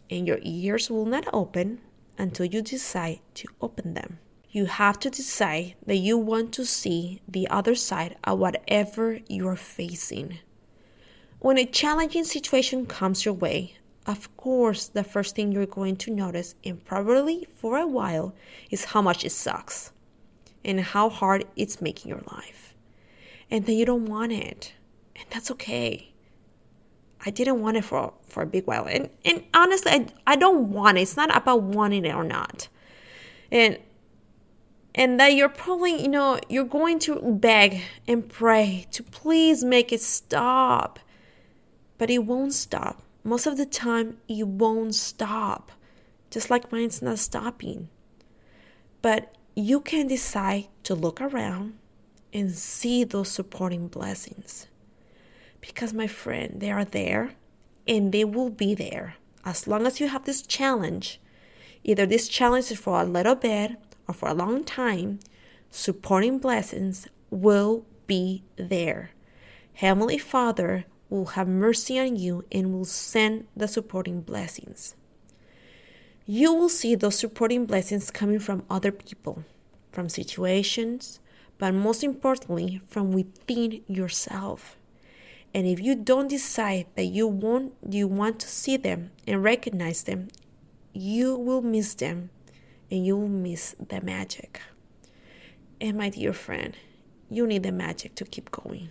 and 0.09 0.29
your 0.29 0.39
ears 0.43 0.93
will 0.93 1.07
not 1.07 1.27
open 1.33 1.81
until 2.19 2.47
you 2.47 2.63
decide 2.63 3.21
to 3.35 3.49
open 3.61 3.95
them. 3.95 4.19
You 4.51 4.67
have 4.67 4.99
to 5.01 5.11
decide 5.11 5.75
that 5.87 5.97
you 5.97 6.17
want 6.17 6.53
to 6.55 6.65
see 6.65 7.21
the 7.29 7.47
other 7.49 7.75
side 7.75 8.17
of 8.25 8.39
whatever 8.39 9.21
you're 9.29 9.57
facing. 9.57 10.39
When 11.41 11.59
a 11.59 11.67
challenging 11.67 12.25
situation 12.25 12.87
comes 12.87 13.25
your 13.25 13.35
way, 13.35 13.77
of 14.07 14.35
course, 14.37 14.87
the 14.87 15.05
first 15.05 15.35
thing 15.35 15.53
you're 15.53 15.67
going 15.67 15.97
to 15.97 16.11
notice, 16.11 16.55
and 16.65 16.83
probably 16.85 17.47
for 17.55 17.77
a 17.77 17.87
while, 17.87 18.35
is 18.71 18.87
how 18.87 19.03
much 19.03 19.25
it 19.25 19.33
sucks 19.33 19.93
and 20.65 20.81
how 20.81 21.09
hard 21.09 21.45
it's 21.57 21.81
making 21.81 22.09
your 22.09 22.23
life. 22.33 22.75
And 23.51 23.67
then 23.67 23.77
you 23.77 23.85
don't 23.85 24.07
want 24.07 24.33
it, 24.33 24.73
and 25.15 25.27
that's 25.31 25.51
okay. 25.53 26.13
I 27.25 27.31
didn't 27.31 27.61
want 27.61 27.77
it 27.77 27.85
for, 27.85 28.13
for 28.29 28.43
a 28.43 28.47
big 28.47 28.67
while. 28.67 28.87
And, 28.87 29.11
and 29.25 29.45
honestly, 29.55 29.93
I, 29.93 30.07
I 30.27 30.37
don't 30.37 30.71
want 30.71 30.99
it. 30.99 31.03
It's 31.03 31.17
not 31.17 31.35
about 31.35 31.63
wanting 31.63 32.05
it 32.05 32.15
or 32.15 32.25
not. 32.25 32.69
And 33.51 33.79
and 34.97 35.21
that 35.21 35.35
you're 35.35 35.51
probably, 35.51 36.01
you 36.01 36.09
know, 36.09 36.41
you're 36.49 36.65
going 36.65 36.99
to 37.01 37.21
beg 37.21 37.83
and 38.09 38.27
pray 38.27 38.87
to 38.93 39.03
please 39.03 39.63
make 39.63 39.93
it 39.93 40.01
stop. 40.01 40.99
But 41.99 42.09
it 42.09 42.25
won't 42.25 42.55
stop. 42.55 43.03
Most 43.23 43.47
of 43.47 43.59
the 43.59 43.67
time, 43.67 44.17
it 44.27 44.47
won't 44.47 44.95
stop. 44.95 45.71
Just 46.31 46.49
like 46.49 46.73
mine's 46.73 47.03
not 47.03 47.19
stopping. 47.19 47.91
But 49.03 49.35
you 49.55 49.81
can 49.81 50.07
decide 50.07 50.69
to 50.85 50.95
look 50.95 51.21
around 51.21 51.79
and 52.33 52.53
see 52.53 53.05
those 53.05 53.31
supporting 53.31 53.89
blessings. 53.89 54.67
Because, 55.61 55.93
my 55.93 56.07
friend, 56.07 56.61
they 56.61 56.71
are 56.71 56.85
there 56.85 57.33
and 57.87 58.13
they 58.13 58.25
will 58.25 58.51
be 58.51 58.75
there 58.75 59.17
as 59.45 59.67
long 59.67 59.87
as 59.87 60.01
you 60.01 60.09
have 60.09 60.25
this 60.25 60.43
challenge. 60.43 61.21
Either 61.85 62.07
this 62.07 62.29
challenge 62.29 62.71
is 62.71 62.79
for 62.79 63.01
a 63.01 63.05
little 63.05 63.37
bit 63.37 63.73
or 64.09 64.15
for 64.15 64.29
a 64.29 64.35
long 64.35 64.65
time, 64.65 65.21
supporting 65.71 66.39
blessings 66.39 67.09
will 67.31 67.85
be 68.07 68.43
there. 68.57 69.11
Heavenly 69.75 70.19
Father 70.19 70.85
will 71.09 71.27
have 71.27 71.49
mercy 71.49 71.99
on 71.99 72.17
you 72.17 72.45
and 72.51 72.73
will 72.73 72.85
send 72.85 73.47
the 73.57 73.69
supporting 73.69 74.21
blessings. 74.21 74.97
You 76.27 76.53
will 76.53 76.69
see 76.69 76.97
those 76.97 77.19
supporting 77.19 77.67
blessings 77.67 78.11
coming 78.11 78.41
from 78.41 78.65
other 78.69 78.91
people, 78.91 79.45
from 79.93 80.09
situations, 80.09 81.21
but 81.59 81.73
most 81.73 82.03
importantly, 82.03 82.81
from 82.89 83.13
within 83.13 83.83
yourself. 83.87 84.77
And 85.57 85.67
if 85.67 85.81
you 85.81 85.95
don't 85.95 86.29
decide 86.29 86.85
that 86.97 87.07
you 87.07 87.27
want 87.27 87.73
you 87.89 88.07
want 88.07 88.39
to 88.41 88.47
see 88.47 88.77
them 88.77 89.11
and 89.27 89.43
recognize 89.43 90.03
them, 90.03 90.29
you 90.93 91.35
will 91.35 91.63
miss 91.63 91.95
them 91.95 92.29
and 92.91 93.07
you 93.07 93.17
will 93.17 93.31
miss 93.31 93.75
the 93.89 94.03
magic. 94.03 94.61
And 95.81 95.97
my 95.97 96.11
dear 96.11 96.35
friend, 96.35 96.77
you 97.31 97.47
need 97.47 97.63
the 97.63 97.73
magic 97.73 98.15
to 98.17 98.27
keep 98.27 98.51
going. 98.51 98.91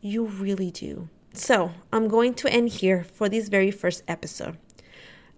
You 0.00 0.26
really 0.26 0.70
do. 0.70 1.08
So, 1.32 1.72
I'm 1.92 2.06
going 2.06 2.34
to 2.34 2.48
end 2.48 2.68
here 2.68 3.02
for 3.02 3.28
this 3.28 3.48
very 3.48 3.72
first 3.72 4.04
episode. 4.06 4.58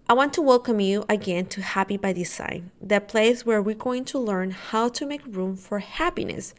I 0.07 0.13
want 0.13 0.33
to 0.33 0.41
welcome 0.43 0.79
you 0.79 1.03
again 1.09 1.47
to 1.47 1.63
Happy 1.63 1.97
by 1.97 2.13
Design, 2.13 2.69
the 2.79 3.01
place 3.01 3.43
where 3.43 3.61
we're 3.61 3.73
going 3.73 4.05
to 4.05 4.19
learn 4.19 4.51
how 4.51 4.89
to 4.89 5.07
make 5.07 5.25
room 5.25 5.55
for 5.55 5.79
happiness, 5.79 6.53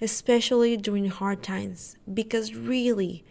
especially 0.00 0.78
during 0.78 1.10
hard 1.10 1.42
times. 1.42 1.98
Because 2.12 2.54
really, 2.54 3.22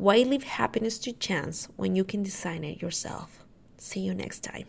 why 0.00 0.16
leave 0.16 0.44
happiness 0.44 0.98
to 0.98 1.12
chance 1.12 1.68
when 1.76 1.94
you 1.94 2.04
can 2.04 2.22
design 2.22 2.64
it 2.64 2.80
yourself? 2.80 3.44
See 3.76 4.00
you 4.00 4.14
next 4.14 4.42
time. 4.42 4.64